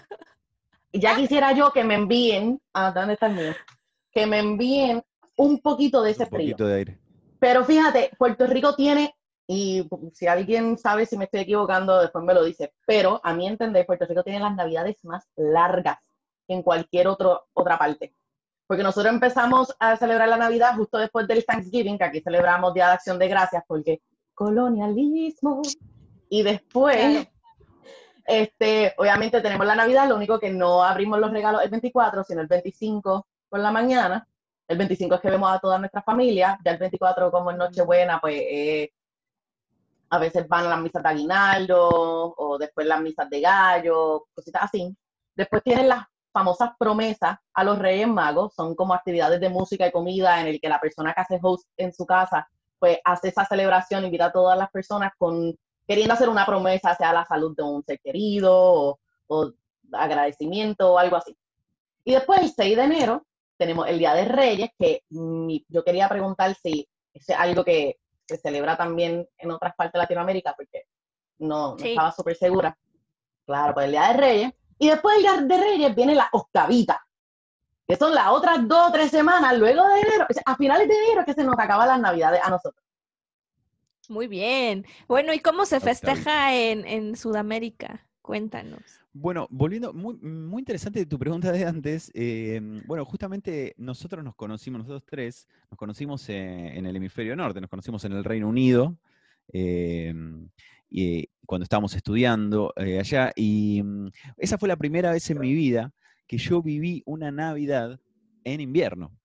ya 0.92 1.16
quisiera 1.16 1.52
yo 1.52 1.72
que 1.72 1.84
me 1.84 1.94
envíen, 1.94 2.60
ah, 2.74 2.92
¿dónde 2.92 3.14
está 3.14 3.28
el 3.28 3.36
mío? 3.36 3.54
Que 4.12 4.26
me 4.26 4.40
envíen 4.40 5.04
un 5.36 5.62
poquito 5.62 6.02
de 6.02 6.12
ese 6.12 6.24
un 6.24 6.30
Poquito 6.30 6.66
de 6.66 6.76
aire. 6.76 7.00
Pero 7.40 7.64
fíjate, 7.64 8.10
Puerto 8.18 8.48
Rico 8.48 8.74
tiene 8.74 9.14
y 9.46 9.88
si 10.14 10.26
alguien 10.26 10.80
sabe 10.80 11.06
si 11.06 11.16
me 11.16 11.26
estoy 11.26 11.42
equivocando, 11.42 12.02
después 12.02 12.26
me 12.26 12.34
lo 12.34 12.44
dice. 12.44 12.74
Pero 12.88 13.22
a 13.24 13.34
mi 13.36 13.48
entender, 13.48 13.86
Puerto 13.86 14.08
Rico 14.08 14.24
tiene 14.24 14.40
las 14.40 14.56
navidades 14.56 14.98
más 15.06 15.30
largas 15.36 16.00
en 16.48 16.64
cualquier 16.64 17.08
otro, 17.08 17.48
otra 17.54 17.78
parte. 17.78 18.14
Porque 18.68 18.84
nosotros 18.84 19.14
empezamos 19.14 19.76
a 19.80 19.96
celebrar 19.96 20.28
la 20.28 20.38
Navidad 20.38 20.76
justo 20.76 20.98
después 20.98 21.28
del 21.28 21.46
Thanksgiving, 21.46 21.98
que 21.98 22.04
aquí 22.04 22.22
celebramos 22.22 22.74
Día 22.74 22.88
de 22.88 22.94
Acción 22.94 23.18
de 23.18 23.28
Gracias, 23.28 23.64
porque 23.68 24.02
colonialismo. 24.34 25.62
Y 26.30 26.44
después, 26.44 27.28
este, 28.26 28.94
obviamente 28.98 29.42
tenemos 29.42 29.66
la 29.66 29.76
Navidad, 29.76 30.08
lo 30.08 30.16
único 30.16 30.40
que 30.40 30.52
no 30.52 30.84
abrimos 30.84 31.20
los 31.20 31.32
regalos 31.32 31.64
el 31.64 31.70
24, 31.70 32.24
sino 32.24 32.42
el 32.42 32.48
25 32.48 33.26
por 33.50 33.60
la 33.60 33.72
mañana. 33.72 34.28
El 34.68 34.78
25 34.78 35.16
es 35.16 35.22
que 35.22 35.30
vemos 35.30 35.50
a 35.50 35.60
toda 35.60 35.80
nuestra 35.80 36.02
familia, 36.02 36.60
ya 36.64 36.72
el 36.72 36.78
24 36.78 37.32
como 37.32 37.52
es 37.52 37.58
Nochebuena, 37.58 38.20
pues 38.20 38.36
eh, 38.36 38.92
a 40.10 40.20
veces 40.20 40.48
van 40.48 40.66
a 40.66 40.70
las 40.70 40.82
misas 40.82 41.02
de 41.02 41.10
aguinaldo 41.10 42.36
o 42.38 42.58
después 42.58 42.86
las 42.86 43.02
misas 43.02 43.30
de 43.30 43.42
gallo, 43.42 44.28
cositas 44.36 44.64
así. 44.64 44.96
Después 45.36 45.64
tienen 45.64 45.88
las 45.88 46.06
famosas 46.38 46.70
promesas 46.78 47.40
a 47.52 47.64
los 47.64 47.80
Reyes 47.80 48.08
Magos, 48.08 48.54
son 48.54 48.76
como 48.76 48.94
actividades 48.94 49.40
de 49.40 49.50
música 49.50 49.88
y 49.88 49.92
comida 49.92 50.40
en 50.40 50.46
el 50.46 50.62
que 50.62 50.70
la 50.70 50.80
persona 50.80 51.12
que 51.12 51.22
hace 51.22 51.40
host 51.42 51.68
en 51.78 51.92
su 51.92 52.06
casa, 52.06 52.48
pues 52.78 53.00
hace 53.04 53.30
esa 53.30 53.44
celebración, 53.44 54.06
invita 54.06 54.26
a 54.26 54.32
todas 54.32 54.56
las 54.56 54.70
personas 54.70 55.14
con 55.18 55.58
queriendo 55.88 56.14
hacer 56.14 56.30
una 56.30 56.46
promesa, 56.46 56.94
sea 56.94 57.12
la 57.12 57.26
salud 57.26 57.56
de 57.56 57.64
un 57.64 57.84
ser 57.84 58.00
querido 58.02 58.54
o, 58.54 59.00
o 59.26 59.52
agradecimiento 59.94 60.94
o 60.94 61.00
algo 61.00 61.16
así. 61.16 61.36
Y 62.04 62.14
después 62.14 62.40
el 62.42 62.52
6 62.52 62.78
de 62.78 62.84
enero 62.84 63.26
tenemos 63.58 63.88
el 63.88 63.98
Día 63.98 64.14
de 64.14 64.26
Reyes, 64.26 64.70
que 64.78 65.02
yo 65.10 65.84
quería 65.84 66.08
preguntar 66.08 66.54
si 66.62 66.88
es 67.16 67.30
algo 67.32 67.64
que 67.64 67.98
se 68.28 68.38
celebra 68.38 68.78
también 68.78 69.28
en 69.40 69.50
otras 69.50 69.74
partes 69.76 69.94
de 69.94 70.00
Latinoamérica, 70.00 70.54
porque 70.56 70.84
no, 71.40 71.76
estaba 71.78 72.12
súper 72.12 72.36
segura. 72.36 72.78
Claro, 73.48 73.74
pues 73.74 73.88
el 73.88 73.94
Día 73.94 74.10
de 74.10 74.14
Reyes. 74.14 74.54
Y 74.80 74.90
después 74.90 75.16
del 75.16 75.24
Día 75.24 75.58
de 75.58 75.64
Reyes 75.64 75.96
viene 75.96 76.16
la 76.16 76.30
octavita, 76.32 77.06
que 77.88 77.96
son 77.96 78.14
las 78.14 78.28
otras 78.28 78.68
dos 78.68 78.90
o 78.90 78.92
tres 78.92 79.12
semanas 79.12 79.58
luego 79.58 79.88
de 79.88 80.02
enero, 80.02 80.28
a 80.46 80.56
finales 80.56 80.88
de 80.88 80.96
enero 80.96 81.26
que 81.26 81.34
se 81.34 81.44
nos 81.44 81.58
acaban 81.58 81.88
las 81.88 82.00
navidades 82.00 82.42
a 82.44 82.50
nosotros. 82.50 82.84
Muy 84.10 84.28
bien. 84.28 84.86
Bueno, 85.08 85.34
¿y 85.34 85.40
cómo 85.40 85.66
se 85.66 85.80
festeja 85.80 86.56
en, 86.56 86.86
en 86.86 87.16
Sudamérica? 87.18 88.06
Cuéntanos. 88.22 88.82
Bueno, 89.14 89.48
volviendo, 89.50 89.94
muy, 89.94 90.16
muy 90.16 90.60
interesante 90.60 91.06
tu 91.06 91.18
pregunta 91.18 91.52
de 91.52 91.66
antes. 91.66 92.12
Em, 92.14 92.84
bueno, 92.86 93.04
justamente 93.04 93.74
nosotros 93.78 94.24
nos 94.24 94.36
conocimos, 94.36 94.80
nosotros 94.80 95.04
tres, 95.06 95.48
nos 95.72 95.78
conocimos 95.78 96.30
en 96.30 96.86
el 96.86 96.96
hemisferio 96.96 97.36
norte, 97.36 97.60
nos 97.60 97.70
conocimos 97.70 98.06
en 98.06 98.12
el 98.12 98.24
Reino 98.24 98.48
Unido, 98.48 98.96
em, 99.48 100.50
y, 100.90 101.30
cuando 101.46 101.64
estábamos 101.64 101.96
estudiando 101.96 102.74
eh, 102.76 103.00
allá, 103.00 103.32
y 103.36 103.82
mm, 103.84 104.10
esa 104.38 104.58
fue 104.58 104.68
la 104.68 104.76
primera 104.76 105.12
vez 105.12 105.30
en 105.30 105.40
mi 105.40 105.54
vida 105.54 105.94
que 106.28 106.38
yo 106.38 106.62
viví 106.62 107.04
una 107.06 107.32
Navidad 107.32 108.00
en 108.44 108.62
invierno. 108.62 109.18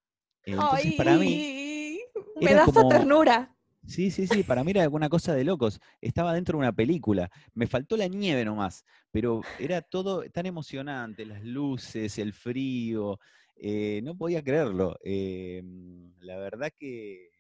Entonces, 0.45 0.95
para 0.95 1.16
mí. 1.16 1.99
Me 2.40 2.54
da 2.54 2.66
ternura. 2.88 3.54
Sí, 3.87 4.12
sí, 4.12 4.26
sí, 4.28 4.45
para 4.45 4.62
mí 4.62 4.71
era 4.71 4.83
alguna 4.83 5.09
cosa 5.09 5.35
de 5.35 5.45
locos. 5.45 5.81
Estaba 6.00 6.35
dentro 6.35 6.57
de 6.57 6.61
una 6.61 6.73
película. 6.73 7.31
Me 7.54 7.66
faltó 7.66 7.97
la 7.97 8.07
nieve 8.07 8.45
nomás, 8.45 8.85
pero 9.11 9.42
era 9.59 9.83
todo 9.83 10.23
tan 10.31 10.47
emocionante, 10.47 11.26
las 11.26 11.42
luces, 11.42 12.19
el 12.19 12.33
frío. 12.33 13.19
Eh, 13.57 14.00
no 14.04 14.16
podía 14.16 14.42
creerlo. 14.42 14.97
Em, 15.02 16.12
la 16.21 16.37
verdad 16.37 16.73
que 16.78 17.31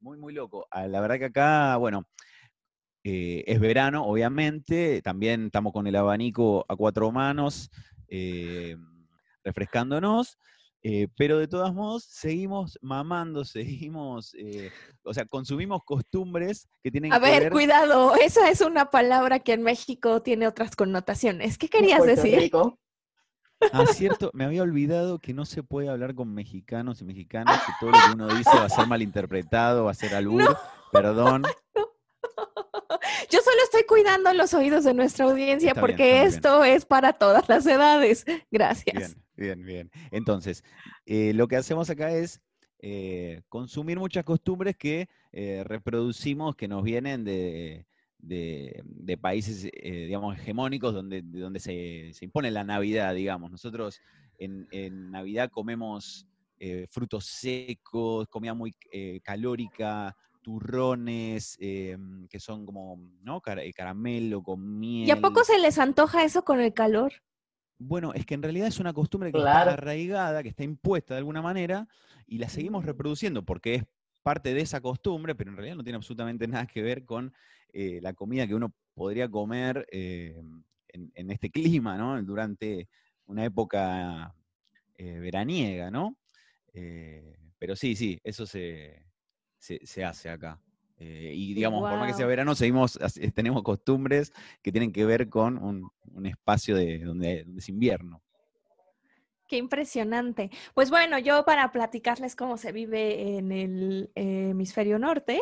muy, 0.00 0.18
muy 0.18 0.34
loco. 0.34 0.66
Ah, 0.70 0.86
la 0.88 1.00
verdad 1.00 1.18
que 1.18 1.24
acá, 1.26 1.76
bueno, 1.76 2.06
eh, 3.04 3.44
es 3.46 3.60
verano, 3.60 4.04
obviamente. 4.06 5.02
También 5.02 5.46
estamos 5.46 5.72
con 5.72 5.86
el 5.86 5.94
abanico 5.94 6.64
a 6.68 6.74
cuatro 6.74 7.12
manos, 7.12 7.70
em, 8.08 9.06
refrescándonos. 9.44 10.38
Eh, 10.86 11.08
pero 11.16 11.38
de 11.38 11.48
todos 11.48 11.72
modos, 11.72 12.04
seguimos 12.04 12.78
mamando, 12.82 13.44
seguimos, 13.44 14.34
eh, 14.34 14.70
o 15.02 15.14
sea, 15.14 15.24
consumimos 15.24 15.82
costumbres 15.84 16.68
que 16.82 16.90
tienen 16.90 17.12
a 17.12 17.18
que 17.18 17.24
ver... 17.24 17.34
A 17.34 17.40
ver, 17.40 17.52
cuidado, 17.52 18.14
esa 18.16 18.50
es 18.50 18.60
una 18.60 18.90
palabra 18.90 19.38
que 19.40 19.54
en 19.54 19.62
México 19.62 20.20
tiene 20.20 20.46
otras 20.46 20.76
connotaciones. 20.76 21.56
¿Qué 21.56 21.68
querías 21.68 22.04
decir? 22.04 22.50
Ah, 23.72 23.86
cierto, 23.86 24.30
me 24.34 24.44
había 24.44 24.62
olvidado 24.62 25.18
que 25.18 25.32
no 25.32 25.46
se 25.46 25.62
puede 25.62 25.88
hablar 25.88 26.14
con 26.14 26.34
mexicanos 26.34 27.00
y 27.00 27.04
mexicanas, 27.04 27.62
que 27.64 27.72
todo 27.80 27.90
lo 27.90 27.98
que 27.98 28.12
uno 28.12 28.28
dice 28.34 28.50
va 28.54 28.64
a 28.64 28.68
ser 28.68 28.86
malinterpretado, 28.88 29.84
va 29.84 29.92
a 29.92 29.94
ser 29.94 30.14
albur, 30.14 30.56
perdón. 30.92 31.44
Yo 33.30 33.40
solo 33.40 33.56
estoy 33.64 33.84
cuidando 33.84 34.32
los 34.32 34.54
oídos 34.54 34.84
de 34.84 34.94
nuestra 34.94 35.26
audiencia 35.26 35.74
porque 35.74 36.22
esto 36.22 36.64
es 36.64 36.84
para 36.84 37.12
todas 37.12 37.48
las 37.48 37.66
edades. 37.66 38.24
Gracias. 38.50 39.16
Bien, 39.36 39.64
bien. 39.64 39.90
Entonces, 40.10 40.62
eh, 41.06 41.32
lo 41.34 41.48
que 41.48 41.56
hacemos 41.56 41.90
acá 41.90 42.12
es 42.12 42.40
eh, 42.78 43.42
consumir 43.48 43.98
muchas 43.98 44.24
costumbres 44.24 44.76
que 44.76 45.08
eh, 45.32 45.64
reproducimos, 45.64 46.54
que 46.54 46.68
nos 46.68 46.84
vienen 46.84 47.24
de, 47.24 47.86
países, 49.20 49.70
digamos, 49.72 50.36
hegemónicos 50.38 50.94
donde, 50.94 51.22
donde 51.22 51.60
se, 51.60 52.12
impone 52.20 52.50
la 52.50 52.64
Navidad, 52.64 53.14
digamos. 53.14 53.50
Nosotros 53.50 54.00
en, 54.38 55.10
Navidad 55.10 55.50
comemos 55.50 56.26
frutos 56.90 57.26
secos, 57.26 58.28
comida 58.28 58.54
muy 58.54 58.74
calórica, 59.22 60.16
turrones, 60.44 61.56
que 61.58 62.38
son 62.38 62.66
como, 62.66 63.00
¿no? 63.22 63.40
caramelo 63.40 64.42
con 64.42 64.78
miel. 64.78 65.08
¿Y 65.08 65.10
a 65.10 65.20
poco 65.20 65.42
se 65.42 65.58
les 65.58 65.78
antoja 65.78 66.22
eso 66.22 66.44
con 66.44 66.60
el 66.60 66.74
calor? 66.74 67.14
Bueno, 67.78 68.12
es 68.14 68.24
que 68.24 68.34
en 68.34 68.42
realidad 68.42 68.68
es 68.68 68.78
una 68.78 68.92
costumbre 68.92 69.32
que 69.32 69.38
está 69.38 69.62
arraigada, 69.62 70.42
que 70.42 70.50
está 70.50 70.62
impuesta 70.62 71.14
de 71.14 71.18
alguna 71.18 71.42
manera, 71.42 71.88
y 72.26 72.38
la 72.38 72.48
seguimos 72.48 72.84
mm. 72.84 72.86
reproduciendo 72.86 73.44
porque 73.44 73.74
es 73.74 73.84
parte 74.22 74.54
de 74.54 74.60
esa 74.60 74.80
costumbre, 74.80 75.34
pero 75.34 75.50
en 75.50 75.56
realidad 75.56 75.76
no 75.76 75.82
tiene 75.82 75.96
absolutamente 75.96 76.46
nada 76.48 76.66
que 76.66 76.82
ver 76.82 77.04
con 77.04 77.32
eh, 77.72 78.00
la 78.02 78.12
comida 78.14 78.46
que 78.46 78.54
uno 78.54 78.72
podría 78.94 79.28
comer 79.28 79.86
eh, 79.90 80.40
en, 80.88 81.30
este 81.30 81.50
clima, 81.50 81.96
¿no? 81.96 82.22
Durante 82.22 82.88
una 83.26 83.44
época 83.44 84.34
eh, 84.96 85.18
veraniega, 85.18 85.90
¿no? 85.90 86.16
pero 87.56 87.76
sí, 87.76 87.94
sí, 87.94 88.20
eso 88.24 88.46
se, 88.46 89.06
se 89.82 90.04
hace 90.04 90.30
acá. 90.30 90.60
Eh, 90.98 91.32
y 91.34 91.54
digamos, 91.54 91.80
por 91.80 91.98
más 91.98 92.06
que 92.08 92.14
sea 92.14 92.26
verano, 92.26 92.54
seguimos, 92.54 92.98
eh, 93.16 93.30
tenemos 93.32 93.62
costumbres 93.62 94.32
que 94.62 94.70
tienen 94.70 94.92
que 94.92 95.04
ver 95.04 95.28
con 95.28 95.58
un, 95.58 95.90
espacio 96.26 96.76
de 96.76 97.00
donde, 97.00 97.44
es 97.56 97.68
invierno. 97.68 98.22
Qué 99.48 99.56
impresionante. 99.56 100.50
Pues 100.72 100.90
bueno, 100.90 101.18
yo 101.18 101.44
para 101.44 101.72
platicarles 101.72 102.36
cómo 102.36 102.56
se 102.56 102.72
vive 102.72 103.36
en 103.36 103.52
el 103.52 104.10
eh, 104.14 104.50
hemisferio 104.50 104.98
norte, 104.98 105.40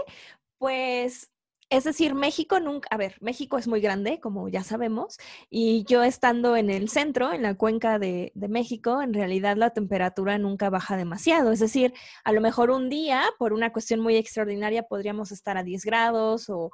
pues 0.59 1.32
es 1.73 1.85
decir, 1.85 2.15
México 2.15 2.61
nunca, 2.61 2.87
a 2.91 2.99
ver, 2.99 3.17
México 3.21 3.57
es 3.57 3.67
muy 3.67 3.81
grande, 3.81 4.21
como 4.21 4.49
ya 4.51 4.63
sabemos, 4.63 5.17
y 5.49 5.85
yo 5.85 6.03
estando 6.03 6.55
en 6.55 6.69
el 6.69 6.91
centro, 6.91 7.33
en 7.33 7.43
la 7.43 7.55
cuenca 7.55 7.99
de, 7.99 8.31
México, 8.35 9.01
en 9.01 9.15
realidad 9.15 9.57
la 9.57 9.71
temperatura 9.71 10.37
nunca 10.37 10.69
baja 10.69 10.99
demasiado. 10.99 11.51
Es 11.51 11.61
decir, 11.61 11.95
a 12.25 12.33
lo 12.33 12.43
mejor 12.43 12.71
un 12.71 12.91
día, 12.91 13.25
por 13.39 13.55
una 13.55 13.73
cuestión 13.73 14.01
muy 14.01 14.17
extraordinaria, 14.17 14.83
podríamos 14.83 15.33
estar 15.33 15.57
a 15.57 15.63
10 15.63 15.87
grados 15.87 16.51
o, 16.51 16.73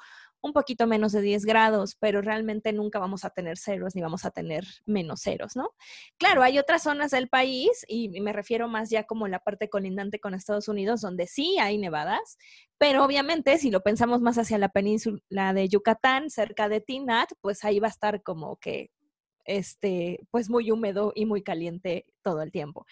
un 0.48 0.52
poquito 0.52 0.86
menos 0.86 1.12
de 1.12 1.20
10 1.20 1.44
grados, 1.44 1.96
pero 2.00 2.20
realmente 2.20 2.72
nunca 2.72 2.98
vamos 2.98 3.24
a 3.24 3.30
tener 3.30 3.58
ceros 3.58 3.94
ni 3.94 4.02
vamos 4.02 4.24
a 4.24 4.30
tener 4.30 4.64
menos 4.86 5.22
ceros, 5.22 5.56
¿no? 5.56 5.70
Claro, 6.18 6.42
hay 6.42 6.58
otras 6.58 6.82
zonas 6.82 7.10
del 7.12 7.28
país 7.28 7.84
y 7.86 8.20
me 8.20 8.32
refiero 8.32 8.68
más 8.68 8.90
ya 8.90 9.04
como 9.04 9.28
la 9.28 9.38
parte 9.38 9.68
colindante 9.68 10.18
con 10.18 10.34
Estados 10.34 10.68
Unidos, 10.68 11.00
donde 11.00 11.26
sí 11.26 11.58
hay 11.60 11.78
nevadas, 11.78 12.38
pero 12.78 13.04
obviamente 13.04 13.58
si 13.58 13.70
lo 13.70 13.82
pensamos 13.82 14.20
más 14.20 14.38
hacia 14.38 14.58
la 14.58 14.68
península 14.68 15.52
de 15.52 15.68
Yucatán, 15.68 16.30
cerca 16.30 16.68
de 16.68 16.80
Tinat, 16.80 17.30
pues 17.40 17.64
ahí 17.64 17.80
va 17.80 17.88
a 17.88 17.90
estar 17.90 18.22
como 18.22 18.56
que 18.56 18.90
este, 19.48 20.20
pues 20.30 20.48
muy 20.48 20.70
húmedo 20.70 21.12
y 21.14 21.26
muy 21.26 21.42
caliente 21.42 22.06
todo 22.22 22.42
el 22.42 22.52
tiempo. 22.52 22.86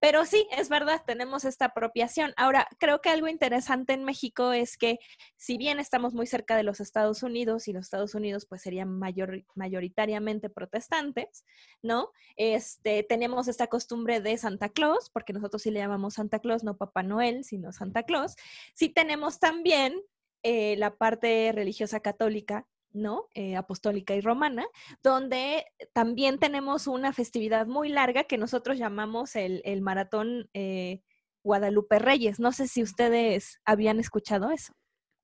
Pero 0.00 0.24
sí, 0.24 0.46
es 0.56 0.68
verdad, 0.68 1.02
tenemos 1.06 1.44
esta 1.44 1.66
apropiación. 1.66 2.32
Ahora, 2.36 2.68
creo 2.78 3.00
que 3.00 3.10
algo 3.10 3.28
interesante 3.28 3.92
en 3.92 4.04
México 4.04 4.52
es 4.52 4.78
que 4.78 4.98
si 5.36 5.58
bien 5.58 5.80
estamos 5.80 6.14
muy 6.14 6.26
cerca 6.26 6.56
de 6.56 6.62
los 6.62 6.80
Estados 6.80 7.22
Unidos 7.22 7.68
y 7.68 7.72
los 7.72 7.86
Estados 7.86 8.14
Unidos 8.14 8.46
pues 8.48 8.62
serían 8.62 8.96
mayor, 8.96 9.44
mayoritariamente 9.54 10.50
protestantes, 10.50 11.44
¿no? 11.82 12.12
Este, 12.36 13.02
tenemos 13.02 13.48
esta 13.48 13.66
costumbre 13.66 14.20
de 14.20 14.38
Santa 14.38 14.68
Claus, 14.68 15.10
porque 15.10 15.32
nosotros 15.32 15.62
sí 15.62 15.70
le 15.70 15.80
llamamos 15.80 16.14
Santa 16.14 16.38
Claus, 16.38 16.64
no 16.64 16.76
Papá 16.76 17.02
Noel, 17.02 17.44
sino 17.44 17.72
Santa 17.72 18.04
Claus. 18.04 18.36
Sí 18.74 18.88
tenemos 18.88 19.40
también 19.40 20.00
eh, 20.44 20.76
la 20.76 20.96
parte 20.96 21.50
religiosa 21.52 22.00
católica 22.00 22.66
¿no? 22.92 23.28
Eh, 23.34 23.56
apostólica 23.56 24.14
y 24.14 24.20
romana, 24.20 24.66
donde 25.02 25.66
también 25.92 26.38
tenemos 26.38 26.86
una 26.86 27.12
festividad 27.12 27.66
muy 27.66 27.88
larga 27.88 28.24
que 28.24 28.38
nosotros 28.38 28.78
llamamos 28.78 29.36
el, 29.36 29.62
maratón 29.82 30.48
eh, 30.54 31.02
Guadalupe 31.42 31.98
Reyes. 31.98 32.40
No 32.40 32.52
sé 32.52 32.68
si 32.68 32.82
ustedes 32.82 33.60
habían 33.64 34.00
escuchado 34.00 34.50
eso. 34.50 34.72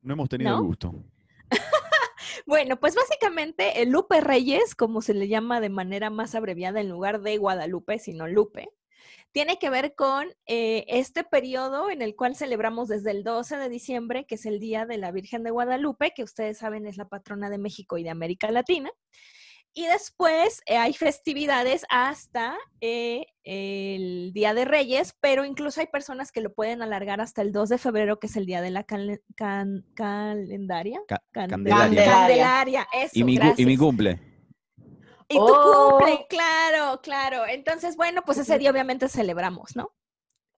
No 0.02 0.14
hemos 0.14 0.28
tenido 0.28 0.56
el 0.56 0.62
gusto. 0.62 0.94
bueno, 2.47 2.78
pues 2.78 2.94
básicamente 2.94 3.83
el 3.83 3.90
Lupe 3.90 4.21
Reyes, 4.21 4.75
como 4.75 5.00
se 5.02 5.14
le 5.14 5.28
llama 5.28 5.61
de 5.61 5.71
manera 5.71 6.11
más 6.11 6.35
abreviada 6.35 6.80
en 6.80 6.88
lugar 6.88 7.23
de 7.23 7.38
Guadalupe, 7.38 7.99
sino 7.99 8.28
Lupe, 8.28 8.68
tiene 9.33 9.59
que 9.59 9.71
ver 9.71 9.94
con 9.94 10.28
eh, 10.47 10.85
este 10.88 11.25
periodo 11.25 11.90
en 11.90 12.02
el 12.02 12.16
cual 12.16 12.37
celebramos 12.37 12.88
desde 12.88 13.11
el 13.11 13.25
12 13.25 13.56
de 13.56 13.68
diciembre, 13.68 14.26
que 14.26 14.37
es 14.37 14.47
el 14.47 14.61
Día 14.61 14.87
de 14.87 14.99
la 14.99 15.12
Virgen 15.12 15.42
de 15.42 15.50
Guadalupe, 15.50 16.12
que 16.14 16.23
ustedes 16.23 16.59
saben 16.59 16.87
es 16.87 16.97
la 16.97 17.09
patrona 17.09 17.50
de 17.50 17.59
México 17.59 17.99
y 17.99 18.02
de 18.02 18.11
América 18.11 18.50
Latina. 18.50 18.90
Y 19.76 19.87
después 19.87 20.62
eh, 20.66 20.76
hay 20.76 20.92
festividades 20.92 21.85
hasta 21.90 22.56
eh, 22.80 23.26
el 23.42 24.33
Día 24.33 24.54
de 24.54 24.64
Reyes, 24.64 25.16
pero 25.21 25.44
incluso 25.44 25.80
hay 25.80 25.88
personas 25.88 26.30
que 26.30 26.40
lo 26.40 26.54
pueden 26.54 26.80
alargar 26.80 27.21
hasta 27.21 27.42
el 27.42 27.50
2 27.50 27.71
de 27.71 27.78
febrero, 27.78 28.21
que 28.21 28.28
es 28.28 28.37
el 28.37 28.47
Día 28.47 28.62
de 28.62 28.71
la 28.71 28.85
calendaria. 28.85 31.00
candelaria. 31.33 32.87
y, 33.12 33.25
mi, 33.25 33.37
y 33.56 33.66
mi 33.66 33.76
cumple. 33.76 34.33
Y 35.34 35.38
tu 35.38 35.46
cumple, 35.46 36.12
oh. 36.14 36.26
claro, 36.28 37.00
claro. 37.02 37.46
Entonces, 37.46 37.96
bueno, 37.96 38.22
pues 38.24 38.38
ese 38.38 38.58
día 38.58 38.70
obviamente 38.70 39.08
celebramos, 39.08 39.76
¿no? 39.76 39.92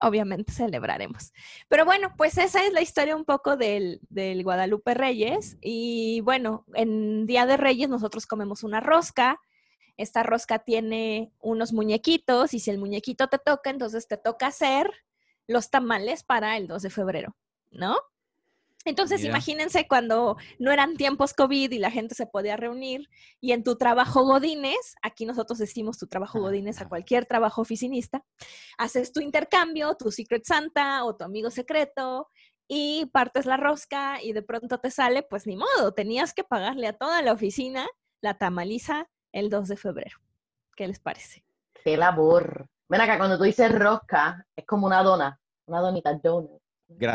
Obviamente 0.01 0.53
celebraremos. 0.53 1.33
Pero 1.69 1.85
bueno, 1.85 2.13
pues 2.17 2.37
esa 2.37 2.65
es 2.65 2.73
la 2.73 2.83
historia 2.83 3.17
un 3.17 3.25
poco 3.25 3.57
del, 3.57 4.01
del 4.11 4.43
Guadalupe 4.45 4.95
Reyes. 4.95 5.57
Y 5.61 6.21
bueno, 6.21 6.65
en 6.75 7.27
Día 7.27 7.47
de 7.47 7.57
Reyes 7.57 7.89
nosotros 7.89 8.27
comemos 8.27 8.63
una 8.63 8.81
rosca. 8.81 9.41
Esta 9.97 10.23
rosca 10.23 10.59
tiene 10.59 11.33
unos 11.41 11.73
muñequitos 11.73 12.53
y 12.53 12.61
si 12.61 12.71
el 12.71 12.79
muñequito 12.79 13.29
te 13.29 13.39
toca, 13.39 13.71
entonces 13.71 14.07
te 14.07 14.19
toca 14.19 14.49
hacer 14.49 14.93
los 15.47 15.71
tamales 15.71 16.23
para 16.23 16.57
el 16.57 16.67
2 16.67 16.83
de 16.83 16.91
febrero, 16.91 17.37
¿no? 17.71 17.97
Entonces, 18.87 19.25
imagínense 19.25 19.89
cuando 19.89 20.37
no 20.61 20.71
eran 20.71 20.97
tiempos 20.97 21.35
COVID 21.35 21.73
y 21.73 21.79
la 21.81 21.91
gente 21.91 22.15
se 22.15 22.27
podía 22.27 22.57
reunir 22.57 23.11
y 23.41 23.51
en 23.51 23.65
tu 23.65 23.77
trabajo 23.77 24.25
Godines, 24.25 24.95
aquí 25.03 25.27
nosotros 25.27 25.59
decimos 25.59 25.99
tu 25.99 26.07
trabajo 26.07 26.41
Godines 26.41 26.81
a 26.81 26.89
cualquier 26.89 27.27
trabajo 27.27 27.63
oficinista, 27.63 28.25
haces 28.79 29.13
tu 29.13 29.21
intercambio, 29.21 29.97
tu 29.97 30.13
Secret 30.13 30.45
Santa 30.45 31.05
o 31.05 31.17
tu 31.17 31.25
amigo 31.25 31.51
secreto 31.51 32.29
y 32.69 33.07
partes 33.07 33.45
la 33.45 33.57
rosca 33.57 34.23
y 34.23 34.33
de 34.33 34.43
pronto 34.43 34.79
te 34.79 34.93
sale, 34.93 35.25
pues 35.25 35.49
ni 35.49 35.57
modo, 35.57 35.93
tenías 35.93 36.33
que 36.33 36.45
pagarle 36.45 36.87
a 36.87 36.97
toda 36.97 37.23
la 37.23 37.33
oficina 37.33 37.89
la 38.23 38.39
tamaliza 38.39 39.09
el 39.33 39.51
2 39.51 39.67
de 39.67 39.77
febrero. 39.77 40.19
¿Qué 40.77 40.87
les 40.87 41.01
parece? 41.01 41.45
Qué 41.83 41.97
labor. 41.97 42.69
Ven 42.89 43.01
acá, 43.01 43.19
cuando 43.19 43.37
tú 43.37 43.43
dices 43.43 43.77
rosca, 43.77 44.47
es 44.55 44.65
como 44.65 44.87
una 44.87 45.03
dona, 45.03 45.41
una 45.67 45.81
donita 45.81 46.15
donut. 46.15 46.61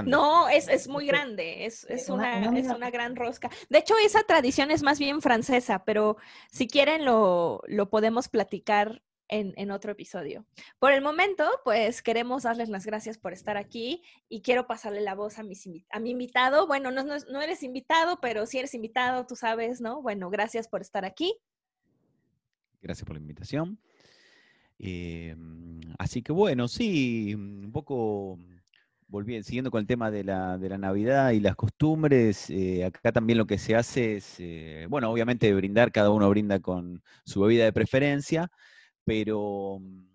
No, 0.05 0.49
es, 0.49 0.87
muy 0.89 1.07
grande, 1.07 1.65
es, 1.65 1.85
una, 2.09 2.57
es 2.57 2.67
una 2.67 2.89
gran 2.89 3.15
rosca. 3.15 3.49
De 3.69 3.79
hecho, 3.79 3.93
esa 4.03 4.23
tradición 4.23 4.69
es 4.69 4.83
más 4.83 4.99
bien 4.99 5.21
francesa, 5.21 5.85
pero 5.85 6.17
si 6.51 6.67
quieren 6.67 7.05
lo, 7.05 7.61
podemos 7.89 8.27
platicar 8.27 9.01
en, 9.29 9.71
otro 9.71 9.93
episodio. 9.93 10.45
Por 10.77 10.91
el 10.91 11.01
momento, 11.01 11.49
pues 11.63 12.01
queremos 12.01 12.43
darles 12.43 12.67
las 12.67 12.85
gracias 12.85 13.17
por 13.17 13.31
estar 13.31 13.55
aquí 13.55 14.03
y 14.27 14.41
quiero 14.41 14.67
pasarle 14.67 14.99
la 14.99 15.15
voz 15.15 15.39
a, 15.39 15.43
mis, 15.43 15.65
a 15.89 15.99
mi 16.01 16.09
invitado. 16.09 16.67
Bueno, 16.67 16.91
no, 16.91 17.03
no, 17.03 17.41
eres 17.41 17.63
invitado, 17.63 18.19
pero 18.19 18.45
si 18.45 18.59
eres 18.59 18.73
invitado, 18.73 19.25
tú 19.25 19.37
sabes, 19.37 19.79
¿no? 19.79 20.01
Bueno, 20.01 20.29
gracias 20.29 20.67
por 20.67 20.81
estar 20.81 21.05
aquí. 21.05 21.33
Gracias 22.81 23.05
por 23.05 23.15
la 23.15 23.21
invitación. 23.21 23.79
Eh, 24.79 25.33
así 25.97 26.21
que 26.23 26.33
bueno, 26.33 26.67
sí, 26.67 27.35
un 27.35 27.71
poco 27.71 28.37
volviendo, 29.11 29.43
siguiendo 29.45 29.71
con 29.71 29.81
el 29.81 29.87
tema 29.87 30.09
de 30.09 30.23
la, 30.23 30.57
Navidad 30.57 31.31
y 31.31 31.41
las 31.41 31.55
costumbres, 31.55 32.49
eh, 32.49 32.85
acá 32.85 33.11
también 33.11 33.37
lo 33.37 33.45
que 33.45 33.57
se 33.57 33.75
hace 33.75 34.17
es, 34.17 34.37
eh, 34.39 34.87
bueno, 34.89 35.11
obviamente 35.11 35.53
brindar, 35.53 35.91
cada 35.91 36.09
uno 36.09 36.29
brinda 36.29 36.59
con 36.59 37.03
su 37.25 37.41
bebida 37.41 37.65
de 37.65 37.73
preferencia, 37.73 38.49
pero 39.03 39.79
mm, 39.81 40.05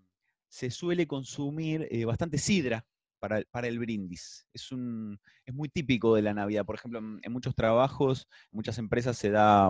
se 0.49 0.71
suele 0.71 1.07
consumir 1.07 1.87
eh, 1.91 2.05
bastante 2.05 2.39
sidra 2.39 2.85
para, 3.19 3.67
el 3.67 3.79
brindis. 3.79 4.47
Es, 4.53 4.71
un, 4.71 5.19
es 5.45 5.53
muy 5.53 5.69
típico 5.69 6.15
de 6.15 6.23
la 6.23 6.33
Navidad. 6.33 6.65
Por 6.65 6.75
ejemplo, 6.75 6.99
en, 6.99 7.31
muchos 7.31 7.55
trabajos, 7.55 8.27
en 8.51 8.57
muchas 8.57 8.77
empresas 8.77 9.17
se 9.17 9.29
da 9.29 9.69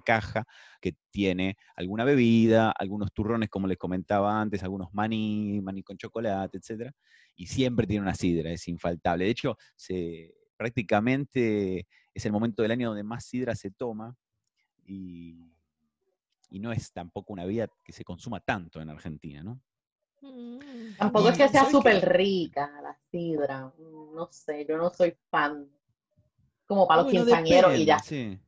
caja 0.00 0.44
que 0.80 0.94
tiene 1.10 1.56
alguna 1.76 2.04
bebida, 2.04 2.70
algunos 2.70 3.12
turrones, 3.12 3.48
como 3.48 3.66
les 3.66 3.78
comentaba 3.78 4.40
antes, 4.40 4.62
algunos 4.62 4.88
maní, 4.92 5.60
maní 5.62 5.82
con 5.82 5.96
chocolate, 5.96 6.58
etc. 6.58 6.92
Y 7.36 7.46
siempre 7.46 7.86
tiene 7.86 8.02
una 8.02 8.14
sidra, 8.14 8.50
es 8.50 8.66
infaltable. 8.68 9.24
De 9.24 9.30
hecho, 9.30 9.56
se, 9.76 10.34
prácticamente 10.58 11.86
es 12.12 12.26
el 12.26 12.32
momento 12.32 12.62
del 12.62 12.72
año 12.72 12.88
donde 12.88 13.04
más 13.04 13.24
sidra 13.24 13.54
se 13.54 13.70
toma 13.70 14.14
y, 14.84 15.54
no 16.50 16.72
es 16.72 16.92
tampoco 16.92 17.32
una 17.32 17.44
bebida 17.44 17.68
que 17.84 17.92
se 17.92 18.04
consuma 18.04 18.40
tanto 18.40 18.80
en 18.80 18.90
Argentina, 18.90 19.42
¿no? 19.42 19.60
Mm. 20.20 20.96
Tampoco 20.98 21.28
es 21.28 21.38
que 21.38 21.48
sea 21.48 21.70
súper 21.70 22.08
rica 22.08 22.80
la 22.82 22.98
sidra. 23.10 23.72
No 23.78 24.28
sé, 24.32 24.66
yo 24.68 24.76
no 24.76 24.90
soy 24.90 25.16
fan. 25.30 25.68
Como 26.66 26.88
para 26.88 27.02
los 27.02 27.10
quinceañeros 27.12 27.78
y 27.78 27.84
ya. 27.84 27.98
Sí. 28.00 28.38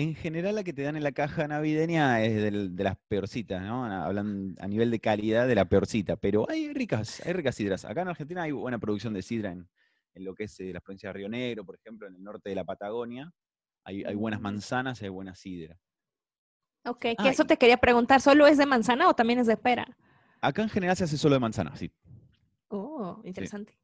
En 0.00 0.14
general, 0.14 0.54
la 0.54 0.64
que 0.64 0.72
te 0.72 0.80
dan 0.80 0.96
en 0.96 1.02
la 1.02 1.12
caja 1.12 1.46
navideña 1.46 2.22
es 2.22 2.34
de 2.42 2.84
las 2.84 2.96
peorcitas, 3.06 3.60
¿no? 3.60 3.84
Hablan 3.84 4.56
a 4.58 4.66
nivel 4.66 4.90
de 4.90 4.98
calidad 4.98 5.46
de 5.46 5.54
la 5.54 5.66
peorcita, 5.66 6.16
pero 6.16 6.48
hay 6.48 6.72
ricas, 6.72 7.20
hay 7.26 7.34
ricas 7.34 7.54
sidras. 7.54 7.84
Acá 7.84 8.00
en 8.00 8.08
Argentina 8.08 8.44
hay 8.44 8.52
buena 8.52 8.78
producción 8.78 9.12
de 9.12 9.20
sidra 9.20 9.52
en, 9.52 9.68
lo 10.14 10.34
que 10.34 10.44
es 10.44 10.58
eh, 10.60 10.72
la 10.72 10.80
provincia 10.80 11.10
de 11.10 11.12
Río 11.12 11.28
Negro, 11.28 11.66
por 11.66 11.74
ejemplo, 11.74 12.06
en 12.06 12.14
el 12.14 12.22
norte 12.22 12.48
de 12.48 12.54
la 12.54 12.64
Patagonia. 12.64 13.30
Hay, 13.84 14.02
buenas 14.14 14.40
manzanas 14.40 15.02
y 15.02 15.04
hay 15.04 15.10
buena 15.10 15.34
sidra. 15.34 15.78
Ok, 16.86 17.00
que 17.00 17.28
eso 17.28 17.44
te 17.44 17.58
quería 17.58 17.76
preguntar, 17.76 18.22
¿solo 18.22 18.46
es 18.46 18.56
de 18.56 18.64
manzana 18.64 19.06
o 19.06 19.12
también 19.12 19.38
es 19.38 19.48
de 19.48 19.58
pera? 19.58 19.98
Acá 20.40 20.62
en 20.62 20.70
general 20.70 20.96
se 20.96 21.04
hace 21.04 21.18
solo 21.18 21.34
de 21.34 21.40
manzana, 21.40 21.76
sí. 21.76 21.92
Oh, 22.68 23.20
interesante. 23.22 23.78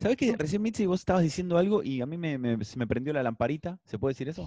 ¿Sabes 0.00 0.18
que 0.18 0.36
recién, 0.36 0.60
Mitzi, 0.60 0.84
vos 0.84 1.00
estabas 1.00 1.22
diciendo 1.22 1.56
algo 1.56 1.82
y 1.82 2.02
a 2.02 2.06
mí 2.06 2.18
me, 2.18 2.62
se 2.62 2.78
me 2.78 2.86
prendió 2.86 3.14
la 3.14 3.22
lamparita? 3.22 3.78
¿Se 3.86 3.98
puede 3.98 4.12
decir 4.12 4.28
eso? 4.28 4.46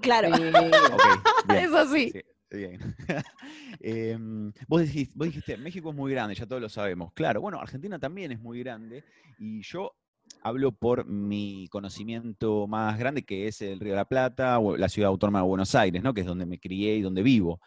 Claro. 0.00 0.28
Eso 1.48 1.92
sí. 1.92 2.12
bien. 2.50 2.80
Em, 3.80 4.52
vos, 4.68 4.82
dijiste, 4.82 5.12
vos 5.16 5.28
dijiste, 5.28 5.56
México 5.56 5.90
es 5.90 5.96
muy 5.96 6.12
grande, 6.12 6.34
ya 6.34 6.46
todos 6.46 6.60
lo 6.60 6.68
sabemos. 6.68 7.12
Claro, 7.14 7.40
bueno, 7.40 7.60
Argentina 7.60 7.98
también 7.98 8.32
es 8.32 8.40
muy 8.40 8.58
grande 8.58 9.04
y 9.38 9.62
yo 9.62 9.94
hablo 10.42 10.72
por 10.72 11.06
mi 11.06 11.68
conocimiento 11.68 12.66
más 12.66 12.98
grande, 12.98 13.24
que 13.24 13.46
es 13.46 13.62
el 13.62 13.80
Río 13.80 13.92
de 13.92 13.96
la 13.96 14.04
Plata, 14.04 14.58
o 14.58 14.76
la 14.76 14.88
ciudad 14.88 15.08
autónoma 15.08 15.40
de 15.40 15.46
Buenos 15.46 15.74
Aires, 15.74 16.02
¿no? 16.02 16.14
que 16.14 16.20
es 16.22 16.26
donde 16.26 16.46
me 16.46 16.58
crié 16.58 16.96
y 16.96 17.02
donde 17.02 17.22
vivo. 17.22 17.60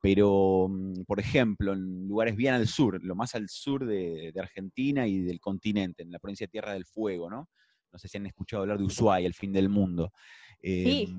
Pero, 0.00 0.68
mm, 0.70 1.04
por 1.06 1.20
ejemplo, 1.20 1.72
en 1.72 2.08
lugares 2.08 2.36
bien 2.36 2.54
al 2.54 2.66
sur, 2.66 3.02
lo 3.02 3.14
más 3.14 3.34
al 3.34 3.48
sur 3.48 3.86
de, 3.86 4.32
de 4.32 4.40
Argentina 4.40 5.06
y 5.06 5.20
del 5.20 5.40
continente, 5.40 6.02
en 6.02 6.10
la 6.10 6.18
provincia 6.18 6.46
de 6.46 6.52
Tierra 6.52 6.72
del 6.72 6.86
Fuego, 6.86 7.28
¿no? 7.30 7.48
No 7.92 7.98
sé 7.98 8.08
si 8.08 8.18
han 8.18 8.26
escuchado 8.26 8.62
hablar 8.62 8.78
de 8.78 8.84
Ushuaia, 8.84 9.26
el 9.26 9.34
fin 9.34 9.52
del 9.52 9.68
mundo. 9.68 10.12
sí. 10.62 11.14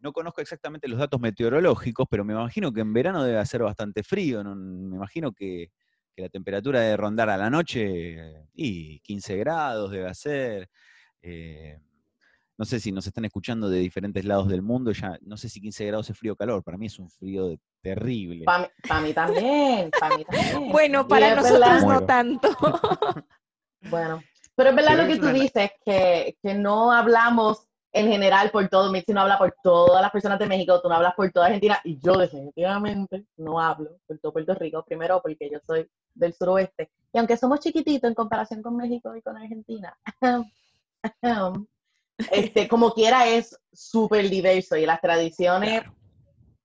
No 0.00 0.12
conozco 0.12 0.40
exactamente 0.40 0.88
los 0.88 0.98
datos 0.98 1.20
meteorológicos, 1.20 2.06
pero 2.10 2.24
me 2.24 2.32
imagino 2.32 2.72
que 2.72 2.80
en 2.80 2.92
verano 2.92 3.22
debe 3.22 3.44
ser 3.46 3.62
bastante 3.62 4.02
frío. 4.02 4.42
me 4.44 4.96
imagino 4.96 5.32
que, 5.32 5.70
la 6.16 6.28
temperatura 6.28 6.80
debe 6.80 6.98
rondar 6.98 7.30
a 7.30 7.38
la 7.38 7.48
noche 7.48 8.44
y 8.52 9.00
15 9.00 9.36
grados 9.38 9.90
debe 9.90 10.12
ser. 10.14 10.68
Eh, 11.22 11.78
no 12.58 12.66
sé 12.66 12.78
si 12.78 12.92
nos 12.92 13.06
están 13.06 13.24
escuchando 13.24 13.70
de 13.70 13.78
diferentes 13.78 14.22
lados 14.26 14.48
del 14.48 14.60
mundo, 14.60 14.92
ya 14.92 15.18
no 15.22 15.38
sé 15.38 15.48
si 15.48 15.62
15 15.62 15.86
grados 15.86 16.10
es 16.10 16.18
frío 16.18 16.34
o 16.34 16.36
calor, 16.36 16.62
para 16.62 16.76
mí 16.76 16.84
es 16.84 16.98
un 16.98 17.08
frío 17.08 17.56
terrible. 17.80 18.44
Para 18.44 18.64
mí, 19.00 19.14
también, 19.14 19.90
para 19.98 20.18
mí 20.18 20.24
también. 20.26 20.70
Bueno, 20.70 21.08
para 21.08 21.36
nosotros 21.36 21.84
no 21.84 22.04
tanto. 22.04 22.50
bueno, 23.90 24.22
pero 24.54 24.70
es 24.70 24.76
verdad 24.76 24.98
lo 24.98 25.06
que 25.06 25.18
tú 25.18 25.28
dices, 25.28 25.70
que, 25.86 26.36
que 26.42 26.52
no 26.52 26.92
hablamos 26.92 27.69
en 27.92 28.08
general 28.08 28.50
por 28.50 28.68
todo, 28.68 28.92
Mitzi 28.92 29.12
no 29.12 29.22
habla 29.22 29.38
por 29.38 29.54
todas 29.62 30.00
las 30.00 30.10
personas 30.10 30.38
de 30.38 30.46
México, 30.46 30.80
tú 30.80 30.88
no 30.88 30.94
hablas 30.94 31.14
por 31.14 31.30
toda 31.32 31.46
Argentina, 31.46 31.80
y 31.84 31.98
yo 31.98 32.16
definitivamente 32.16 33.26
no 33.36 33.60
hablo 33.60 33.98
por 34.06 34.18
todo 34.18 34.32
Puerto 34.32 34.54
Rico, 34.54 34.84
primero 34.84 35.20
porque 35.20 35.50
yo 35.50 35.58
soy 35.66 35.88
del 36.14 36.32
suroeste, 36.34 36.90
y 37.12 37.18
aunque 37.18 37.36
somos 37.36 37.60
chiquititos 37.60 38.08
en 38.08 38.14
comparación 38.14 38.62
con 38.62 38.76
México 38.76 39.14
y 39.16 39.22
con 39.22 39.36
Argentina, 39.36 39.96
este, 42.30 42.68
como 42.68 42.92
quiera 42.92 43.26
es 43.26 43.58
súper 43.72 44.28
diverso 44.30 44.76
y 44.76 44.86
las 44.86 45.00
tradiciones 45.00 45.82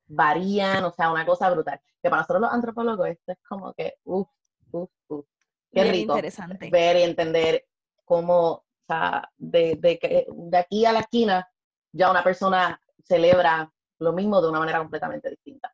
varían, 0.08 0.84
o 0.84 0.92
sea, 0.92 1.12
una 1.12 1.26
cosa 1.26 1.50
brutal. 1.50 1.80
Que 2.02 2.10
para 2.10 2.22
nosotros 2.22 2.42
los 2.42 2.52
antropólogos 2.52 3.08
esto 3.08 3.32
es 3.32 3.40
como 3.48 3.74
que, 3.74 3.96
uff, 4.04 4.28
uff, 4.72 4.90
uff, 5.08 5.26
qué 5.72 5.84
rico 5.86 6.14
interesante. 6.14 6.70
ver 6.70 6.98
y 6.98 7.02
entender 7.02 7.66
cómo 8.04 8.65
o 8.88 8.94
sea, 8.94 9.32
de, 9.38 9.76
de, 9.78 10.28
de 10.28 10.58
aquí 10.58 10.86
a 10.86 10.94
la 10.94 11.00
esquina 11.00 11.50
ya 11.92 12.12
una 12.12 12.24
persona 12.24 12.80
celebra 13.04 13.72
lo 14.00 14.14
mismo 14.14 14.42
de 14.42 14.50
una 14.50 14.60
manera 14.60 14.80
completamente 14.80 15.30
distinta. 15.30 15.74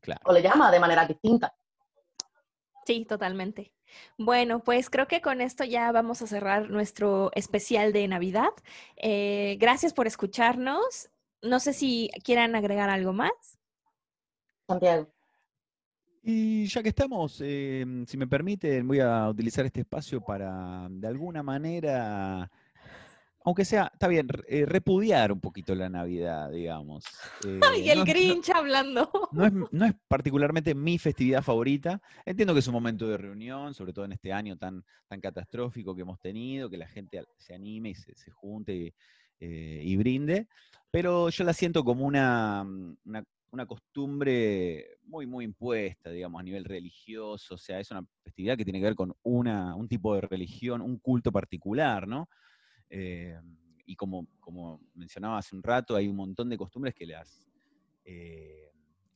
Claro. 0.00 0.20
O 0.24 0.32
le 0.32 0.42
llama 0.42 0.70
de 0.70 0.80
manera 0.80 1.06
distinta. 1.06 1.54
Sí, 2.86 3.04
totalmente. 3.04 3.74
Bueno, 4.16 4.60
pues 4.60 4.88
creo 4.88 5.06
que 5.06 5.20
con 5.20 5.40
esto 5.40 5.64
ya 5.64 5.90
vamos 5.92 6.22
a 6.22 6.26
cerrar 6.26 6.70
nuestro 6.70 7.30
especial 7.34 7.92
de 7.92 8.08
Navidad. 8.08 8.50
Eh, 8.96 9.56
gracias 9.58 9.92
por 9.92 10.06
escucharnos. 10.06 11.10
No 11.42 11.60
sé 11.60 11.72
si 11.72 12.10
quieran 12.24 12.54
agregar 12.54 12.88
algo 12.88 13.12
más. 13.12 13.58
Santiago. 14.66 15.08
Y 16.22 16.66
ya 16.66 16.82
que 16.82 16.90
estamos, 16.90 17.40
em, 17.40 18.04
si 18.06 18.16
me 18.16 18.26
permiten, 18.26 18.86
voy 18.86 19.00
a 19.00 19.28
utilizar 19.28 19.64
este 19.64 19.80
espacio 19.80 20.20
para, 20.20 20.86
de 20.90 21.06
alguna 21.06 21.42
manera, 21.42 22.50
aunque 23.42 23.64
sea, 23.64 23.90
está 23.92 24.06
bien, 24.06 24.28
eh, 24.48 24.66
repudiar 24.66 25.32
un 25.32 25.40
poquito 25.40 25.74
la 25.74 25.88
Navidad, 25.88 26.50
digamos. 26.50 27.04
y 27.84 27.88
el 27.88 28.04
Grinch 28.04 28.50
hablando. 28.50 29.10
No 29.32 29.46
es, 29.46 29.52
no 29.72 29.86
es, 29.86 29.94
particularmente 30.08 30.74
mi 30.74 30.98
festividad 30.98 31.42
favorita. 31.42 32.02
Entiendo 32.26 32.52
que 32.52 32.60
es 32.60 32.68
un 32.68 32.74
momento 32.74 33.08
de 33.08 33.16
reunión, 33.16 33.72
sobre 33.72 33.94
todo 33.94 34.04
en 34.04 34.12
este 34.12 34.32
año 34.32 34.58
tan, 34.58 34.84
tan 35.08 35.20
catastrófico 35.20 35.94
que 35.94 36.02
hemos 36.02 36.20
tenido, 36.20 36.68
que 36.68 36.76
la 36.76 36.88
gente 36.88 37.24
se 37.38 37.54
anime 37.54 37.90
y 37.90 37.94
se, 37.94 38.14
se 38.14 38.30
junte 38.30 38.94
eh, 39.42 39.82
y 39.82 39.96
brinde, 39.96 40.48
pero 40.90 41.30
yo 41.30 41.44
la 41.44 41.54
siento 41.54 41.82
como 41.82 42.04
una, 42.04 42.62
una 43.06 43.24
una 43.52 43.66
costumbre 43.66 44.98
muy, 45.04 45.26
muy 45.26 45.44
impuesta, 45.44 46.10
digamos, 46.10 46.40
a 46.40 46.44
nivel 46.44 46.64
religioso, 46.64 47.54
o 47.54 47.58
sea, 47.58 47.80
es 47.80 47.90
una 47.90 48.06
festividad 48.22 48.56
que 48.56 48.64
tiene 48.64 48.78
que 48.78 48.84
ver 48.84 48.94
con 48.94 49.14
una, 49.22 49.74
un 49.74 49.88
tipo 49.88 50.14
de 50.14 50.22
religión, 50.22 50.80
un 50.80 50.98
culto 50.98 51.32
particular, 51.32 52.06
¿no? 52.06 52.28
Eh, 52.88 53.38
y 53.86 53.96
como, 53.96 54.26
como 54.38 54.80
mencionaba 54.94 55.38
hace 55.38 55.56
un 55.56 55.62
rato, 55.62 55.96
hay 55.96 56.06
un 56.06 56.16
montón 56.16 56.48
de 56.48 56.56
costumbres 56.56 56.94
que 56.94 57.06
las, 57.06 57.48
eh, 58.04 58.70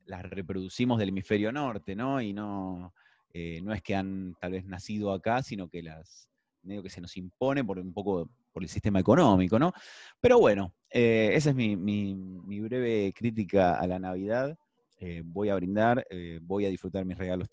las 0.07 0.23
reproducimos 0.23 0.99
del 0.99 1.11
hemisferio 1.11 1.53
norte, 1.53 1.95
¿no? 1.95 2.21
Y 2.21 2.33
no, 2.33 2.93
eh, 3.33 3.61
no 3.63 3.73
es 3.73 3.83
que 3.83 3.95
han 3.95 4.35
tal 4.41 4.53
vez 4.53 4.65
nacido 4.65 5.13
acá, 5.13 5.43
sino 5.43 5.69
que 5.69 5.83
las 5.83 6.29
medio 6.65 6.83
que 6.83 6.91
se 6.91 7.01
nos 7.01 7.17
impone 7.17 7.65
por 7.65 7.79
un 7.79 7.93
poco 7.93 8.29
por 8.53 8.63
el 8.63 8.69
sistema 8.69 9.01
económico, 9.01 9.59
¿no? 9.59 9.73
Pero 10.21 10.39
bueno, 10.39 10.75
eh, 10.91 11.31
esa 11.35 11.51
es 11.51 11.57
mi, 11.57 12.15
breve 12.61 13.13
crítica 13.17 13.75
a 13.75 13.87
la 13.87 13.99
Navidad. 13.99 14.57
Eh, 14.99 15.23
voy 15.25 15.49
a 15.49 15.57
brindar, 15.57 16.07
eh, 16.11 16.39
voy 16.43 16.67
a 16.67 16.71
disfrutar 16.71 17.05
mis 17.05 17.19
regalos, 17.19 17.49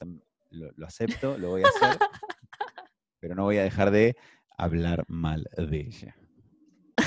lo, 0.51 0.71
lo, 0.75 0.85
acepto, 0.85 1.37
lo 1.37 1.49
voy 1.49 1.63
a 1.63 1.67
hacer, 1.67 1.99
pero 3.19 3.35
no 3.35 3.43
voy 3.43 3.57
a 3.57 3.63
dejar 3.63 3.91
de 3.91 4.15
hablar 4.57 5.03
mal 5.07 5.47
de 5.57 5.79
ella. 5.79 6.15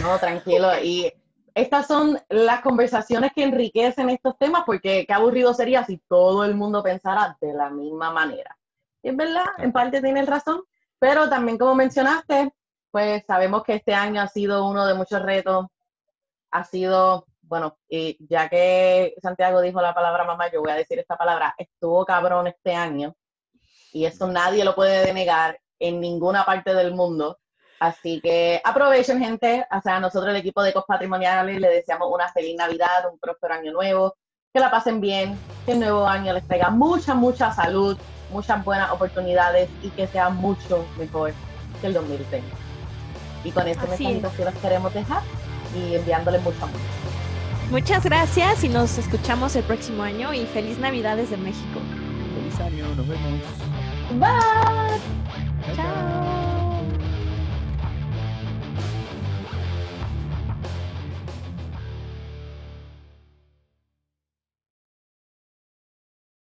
No, 0.03 0.19
tranquilo. 0.19 0.69
Y 0.83 1.13
estas 1.55 1.87
son 1.87 2.19
las 2.29 2.61
conversaciones 2.63 3.33
que 3.33 3.45
enriquecen 3.45 4.11
estos 4.11 4.37
temas, 4.39 4.65
porque 4.67 5.05
qué 5.07 5.13
aburrido 5.13 5.55
sería 5.55 5.85
si 5.85 5.99
todo 6.09 6.45
el 6.45 6.57
mundo 6.57 6.83
pensara 6.83 7.39
de 7.41 7.55
la 7.55 7.71
misma 7.71 8.13
manera. 8.13 8.59
Y 9.03 9.11
es 9.11 9.17
verdad, 9.17 9.47
en 9.59 9.71
parte 9.71 10.03
tienes 10.03 10.27
razón, 10.27 10.63
pero 11.05 11.29
también 11.29 11.59
como 11.59 11.75
mencionaste, 11.75 12.55
pues 12.91 13.25
sabemos 13.27 13.63
que 13.63 13.75
este 13.75 13.93
año 13.93 14.23
ha 14.23 14.27
sido 14.27 14.67
uno 14.67 14.87
de 14.87 14.95
muchos 14.95 15.21
retos. 15.21 15.67
Ha 16.51 16.65
sido, 16.65 17.27
bueno, 17.43 17.77
y 17.91 18.17
ya 18.27 18.49
que 18.49 19.15
Santiago 19.21 19.61
dijo 19.61 19.83
la 19.83 19.95
palabra 19.95 20.25
mamá, 20.25 20.51
yo 20.51 20.63
voy 20.63 20.71
a 20.71 20.77
decir 20.77 20.99
esta 20.99 21.19
palabra, 21.19 21.55
estuvo 21.59 22.07
cabrón 22.07 22.47
este 22.47 22.75
año. 22.75 23.15
Y 23.93 24.07
eso 24.07 24.27
nadie 24.29 24.65
lo 24.65 24.75
puede 24.75 25.05
denegar 25.05 25.61
en 25.79 26.01
ninguna 26.01 26.47
parte 26.47 26.73
del 26.73 26.95
mundo. 26.95 27.39
Así 27.81 28.23
que 28.23 28.63
aprovechen, 28.65 29.23
gente. 29.23 29.67
O 29.77 29.83
sea, 29.83 30.01
nosotros, 30.01 30.31
el 30.31 30.37
equipo 30.37 30.63
de 30.63 30.71
Ecos 30.71 30.87
Patrimoniales, 30.89 31.61
le 31.61 31.69
deseamos 31.69 32.09
una 32.11 32.33
feliz 32.33 32.57
Navidad, 32.57 33.13
un 33.13 33.19
próspero 33.19 33.53
año 33.53 33.73
nuevo, 33.73 34.17
que 34.55 34.59
la 34.59 34.71
pasen 34.71 35.03
bien, 35.03 35.39
que 35.67 35.73
el 35.73 35.81
nuevo 35.81 36.07
año 36.07 36.33
les 36.33 36.49
traiga 36.49 36.71
mucha, 36.71 37.13
mucha 37.13 37.53
salud, 37.53 37.99
muchas 38.35 38.65
buenas 38.65 38.91
oportunidades 38.91 39.71
y 39.83 39.89
que 39.91 40.07
sea 40.09 40.29
mucho 40.29 40.85
mejor 40.99 41.33
que 41.81 41.87
el 41.87 41.95
2020. 41.95 42.43
Y 43.45 43.51
con 43.53 43.69
este 43.69 43.87
mensaje 43.87 44.37
que 44.37 44.45
los 44.45 44.55
queremos 44.55 44.93
dejar 44.93 45.23
y 45.77 45.95
enviándole 45.95 46.41
mucho 46.41 46.65
amor. 46.65 46.81
Muchas 47.71 48.05
gracias 48.05 48.65
y 48.65 48.69
nos 48.69 48.99
escuchamos 48.99 49.55
el 49.57 49.63
próximo 49.63 50.03
año 50.03 50.35
y 50.35 50.47
feliz 50.47 50.79
Navidad 50.79 51.17
desde 51.17 51.37
México. 51.37 51.81
Feliz 52.35 52.61
año, 52.61 52.95
nos 52.97 53.09
vemos. 53.09 53.41
Bye. 54.19 55.77
Chao. 55.77 56.54